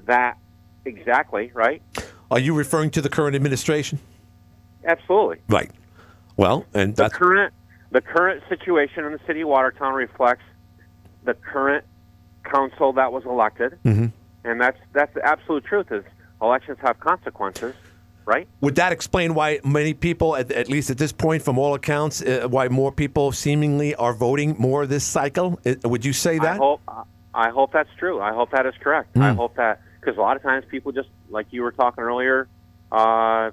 [0.07, 0.37] that
[0.85, 1.81] exactly, right?
[2.31, 4.01] Are you referring to the current administration?
[4.85, 5.39] Absolutely.
[5.49, 5.70] Right.
[6.37, 7.55] Well, and The that's current
[7.93, 10.43] the current situation in the city of Watertown reflects
[11.22, 11.85] the current
[12.43, 14.11] council that was elected, Mhm.
[14.43, 15.93] and that's that's the absolute truth.
[15.93, 16.03] Is
[16.43, 17.77] elections have consequences,
[18.27, 18.47] right?
[18.61, 22.22] Would that explain why many people, at, at least at this point, from all accounts,
[22.22, 25.59] uh, why more people seemingly are voting more this cycle?
[25.66, 26.55] Uh, would you say that?
[26.55, 26.81] I hope
[27.35, 28.20] I hope that's true.
[28.20, 29.16] I hope that is correct.
[29.16, 29.37] I Hmm.
[29.37, 32.49] hope that because a lot of times people just like you were talking earlier,
[32.93, 33.51] uh,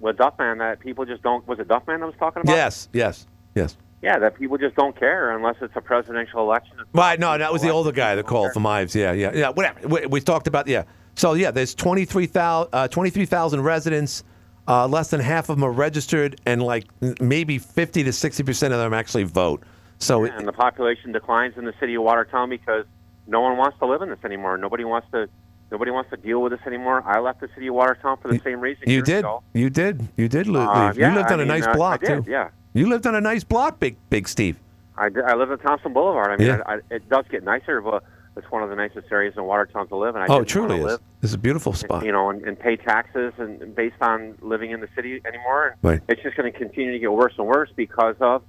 [0.00, 1.46] with Duffman that people just don't.
[1.48, 2.54] Was it Duffman that was talking about?
[2.54, 3.76] Yes, yes, yes.
[4.00, 6.76] Yeah, that people just don't care unless it's a presidential election.
[6.92, 8.94] Right, no, that was the older guy that called from Ives.
[8.94, 9.48] Yeah, yeah, yeah.
[9.48, 9.88] Whatever.
[9.88, 10.84] We, we talked about yeah.
[11.18, 14.24] So yeah, there's 23,000 uh, 23,000 residents.
[14.66, 16.84] Uh, less than half of them are registered, and like
[17.20, 19.62] maybe 50 to 60 percent of them actually vote.
[19.98, 22.84] So it- and the population declines in the city of Watertown because
[23.26, 24.56] no one wants to live in this anymore.
[24.58, 25.28] Nobody wants to.
[25.70, 27.02] Nobody wants to deal with this anymore.
[27.06, 28.84] I left the city of Watertown for the same reason.
[28.88, 29.42] you did, ago.
[29.52, 32.00] you did, you did li- Uh, yeah, you lived I on a nice uh, block
[32.00, 32.30] did, too.
[32.30, 32.48] yeah.
[32.72, 34.58] you lived on a nice block, big, big Steve.
[34.96, 36.30] I, did- I live in Thompson Boulevard.
[36.30, 36.62] I mean, Yeah.
[36.64, 38.02] I, I, it does get nicer, but
[38.38, 40.14] it's one of the nicest areas in Watertown to live.
[40.16, 40.84] And I oh, it truly is.
[40.84, 42.04] live, It's a beautiful spot.
[42.04, 45.76] you know, and, and pay taxes and based on living in the city anymore.
[45.82, 46.00] Right.
[46.08, 48.42] It's just going to continue to get worse and worse because of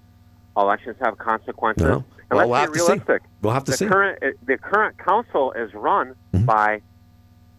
[0.55, 1.83] elections have consequences.
[1.83, 2.03] No.
[2.29, 2.91] And Well, we'll let's have be to see.
[2.91, 3.21] realistic.
[3.41, 3.85] We'll have to the see.
[3.85, 3.93] Mm-hmm.
[3.93, 6.81] Current, uh, the current council is run by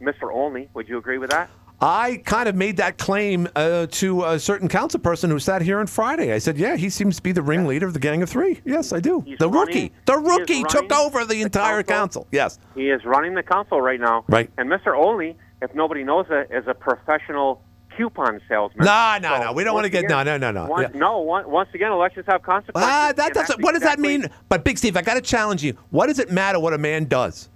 [0.01, 0.33] Mr.
[0.33, 0.69] Olney.
[0.75, 1.51] Would you agree with that?
[1.83, 5.79] I kind of made that claim uh, to a certain council person who sat here
[5.81, 6.33] on Friday.
[6.33, 8.61] I said, "Yeah, he seems to be the ringleader of the Gang of Three.
[8.67, 9.25] Yes, I do.
[9.39, 12.27] the rookie, the rookie took over the entire council.
[12.33, 14.25] Yes, He is running the council right now.
[14.29, 14.51] Right.
[14.59, 14.95] And Mr.
[14.97, 17.63] Olney, if nobody knows it, is a professional
[17.97, 18.85] coupon salesman.
[18.87, 19.53] No, no, So no.
[19.53, 20.71] We don't want to get no, again- no, no, no.
[20.71, 20.89] One, Yeah.
[20.95, 22.89] No, once again, elections have consequences.
[22.91, 23.63] Ah, that doesn't.
[23.63, 24.27] What does that mean?
[24.49, 25.77] But Big Steve, I got to challenge you.
[25.91, 27.50] What does it matter what a man does?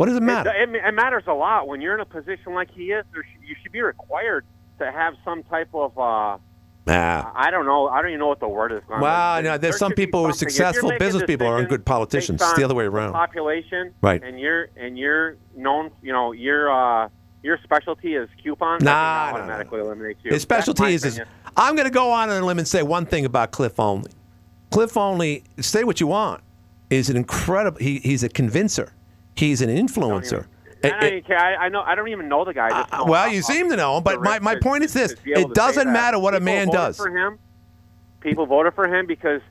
[0.00, 0.50] What does it It, matter?
[0.50, 3.04] it, it matters a lot when you're in a position like he is.
[3.12, 4.46] Sh- you should be required
[4.78, 5.98] to have some type of.
[5.98, 6.38] Uh,
[6.88, 7.30] Ah.
[7.36, 7.86] I don't know.
[7.86, 8.80] I don't even know what the word is.
[8.88, 10.48] Well, no, there's there some people who are something.
[10.48, 12.40] If you're successful business people aren't good politicians.
[12.40, 13.12] It's the other way around.
[13.12, 14.24] Population, Right.
[14.24, 15.90] And you're and you're known.
[16.02, 17.10] You know, your uh,
[17.42, 18.82] your specialty is coupons.
[18.82, 20.30] Nah, that no, does no, automatically eliminates you.
[20.32, 21.20] His specialty is, is.
[21.58, 24.10] I'm going to go on and limb and say one thing about Cliff Olney.
[24.70, 26.42] Cliff Olney, say what you want,
[26.88, 27.78] is an incredible.
[27.78, 28.94] He, he's a convincer.
[29.34, 30.46] He's an influencer.
[30.82, 31.32] I don't, even.
[31.32, 31.82] I, I know.
[31.82, 32.68] I don't even know the guy.
[32.68, 35.22] Know Uh, well, you seem to know him, but my, my point is this: to
[35.22, 36.96] be able it doesn't matter what a man does.
[36.96, 37.38] For him,
[38.20, 39.42] people voted for him because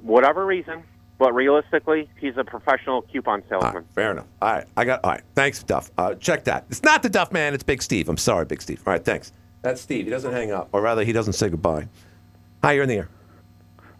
[0.00, 0.82] whatever reason.
[1.18, 3.84] But realistically, he's a professional coupon salesman.
[3.92, 4.26] Fair enough.
[4.40, 5.02] All right, I got.
[5.02, 5.90] All right, thanks, Duff.
[5.98, 6.66] Uh, check that.
[6.70, 7.54] It's not the Duff man.
[7.54, 8.08] It's Big Steve.
[8.08, 8.80] I'm sorry, Big Steve.
[8.86, 9.32] All right, thanks.
[9.62, 10.04] That's Steve.
[10.04, 11.88] He doesn't hang up, or rather, he doesn't say goodbye.
[12.62, 13.08] Hi, you're in the air.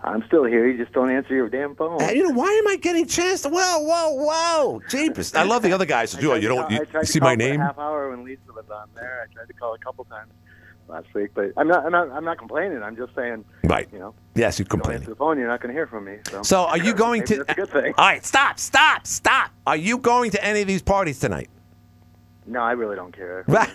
[0.03, 0.67] I'm still here.
[0.69, 1.99] You just don't answer your damn phone.
[2.01, 3.49] Hey, you know, why am I getting chance to?
[3.49, 4.81] Whoa, whoa, whoa!
[4.89, 5.35] Jeepers!
[5.35, 6.15] I love the other guys.
[6.15, 6.63] I You, you don't.
[6.63, 7.59] call- You, you see my name?
[7.61, 9.27] half hour when Lisa was on there.
[9.29, 10.31] I tried to call a couple times
[10.87, 11.85] last week, but I'm not.
[11.85, 12.11] I'm not.
[12.13, 12.81] I'm not complaining.
[12.83, 13.45] I'm just saying.
[13.65, 13.89] Right.
[13.93, 15.03] You know, Yes, you're complaining.
[15.03, 15.37] answer the phone.
[15.37, 16.19] You're not going to hear from me.
[16.31, 16.43] So.
[16.45, 17.39] So, are you going to?
[17.39, 17.95] That's a good thing.
[17.99, 19.51] All right, stop, stop, stop.
[19.67, 21.51] Are you going to any of these parties tonight?
[22.47, 23.45] No, I really don't care.
[23.49, 23.69] Right.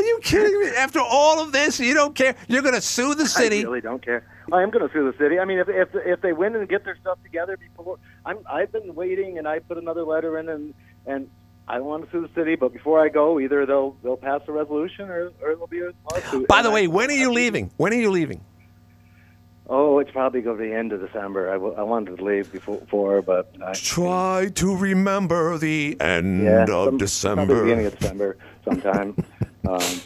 [0.00, 0.68] Are you kidding me?
[0.76, 2.34] After all of this, you don't care.
[2.48, 3.60] You're going to sue the city.
[3.60, 4.24] I really don't care.
[4.52, 5.38] I am going to sue the city.
[5.38, 8.72] I mean, if if if they win and get their stuff together before, I'm I've
[8.72, 10.74] been waiting and I put another letter in and
[11.06, 11.28] and
[11.68, 14.52] I want to sue the city, but before I go, either they'll they'll pass a
[14.52, 16.48] resolution or or it'll be a lawsuit.
[16.48, 17.70] By And the I- way, when are you leaving?
[17.76, 18.40] When are you leaving?
[19.72, 21.48] Oh, it's probably go to be the end of December.
[21.48, 26.42] I, w- I wanted to leave before, before but I, Try to remember the end
[26.42, 27.62] yeah, of some- December.
[27.62, 29.14] beginning of December sometime.
[29.68, 30.00] um,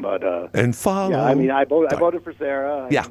[0.00, 1.10] but uh, and follow.
[1.10, 1.92] yeah, I mean, I voted.
[1.92, 2.86] I voted for Sarah.
[2.86, 3.06] I Yeah.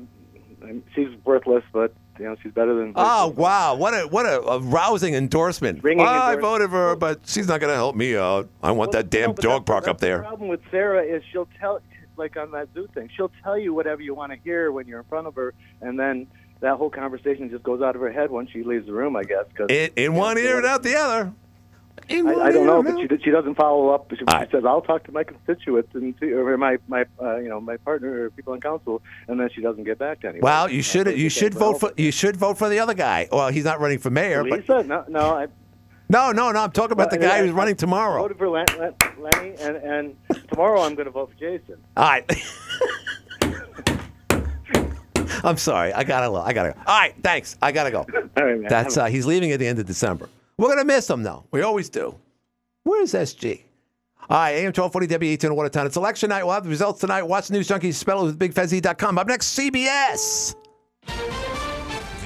[0.62, 2.94] mean, she's worthless, but you know, she's better than.
[2.96, 3.76] Oh wow!
[3.76, 5.84] What a what a, a rousing endorsement.
[5.84, 8.50] Ringing I voted for her, but she's not going to help me out.
[8.62, 10.18] I want that damn No, dog park up there.
[10.18, 11.80] The problem with Sarah is she'll tell,
[12.18, 15.00] like on that zoo thing, she'll tell you whatever you want to hear when you're
[15.00, 16.28] in front of her, and then
[16.60, 19.16] that whole conversation just goes out of her head once she leaves the room.
[19.16, 19.46] I guess.
[19.58, 21.34] Cause, In, in one ear and out the other.
[22.10, 24.10] I, I don't know, but she, she doesn't follow up.
[24.12, 27.50] She, she says, "I'll talk to my constituents and see, or my my uh, you
[27.50, 30.44] know my partner or people on council," and then she doesn't get back to anyone.
[30.44, 33.28] Well, you should you should vote for you should vote for the other guy.
[33.32, 34.84] Well, he's not running for mayor, but Lisa?
[34.84, 35.48] No, no, I
[36.10, 36.60] no, no, no.
[36.60, 38.24] I'm talking about the guy I- who's running tomorrow.
[38.26, 38.28] I tomorrow.
[38.28, 40.16] voted for Len, Len, Lenny, and and
[40.50, 41.78] tomorrow I'm going to vote for Jason.
[41.98, 42.30] All right.
[45.44, 45.92] I'm sorry.
[45.94, 46.32] I gotta.
[46.38, 46.74] I gotta.
[46.74, 46.80] Go.
[46.86, 47.16] All right.
[47.22, 47.58] Thanks.
[47.62, 48.00] I gotta go.
[48.38, 48.70] All right, man.
[48.70, 50.30] That's uh, he's leaving at the end of December.
[50.58, 51.46] We're gonna miss him though.
[51.52, 52.20] We always do.
[52.84, 53.64] Where's SG?
[54.30, 55.86] All right, AM 1240 WATN Watertown.
[55.86, 56.44] It's election night.
[56.44, 57.24] We'll have the results tonight.
[57.24, 57.98] Watch the NewzJunky's.
[57.98, 59.18] Spell it with BigFezzy.com.
[59.18, 60.56] Up next, CBS.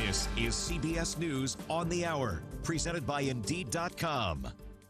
[0.06, 4.48] This is CBS News on the Hour, presented by Indeed.com.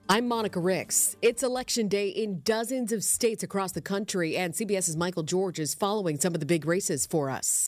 [0.09, 1.15] I'm Monica Ricks.
[1.21, 5.73] It's election day in dozens of states across the country, and CBS's Michael George is
[5.73, 7.65] following some of the big races for us.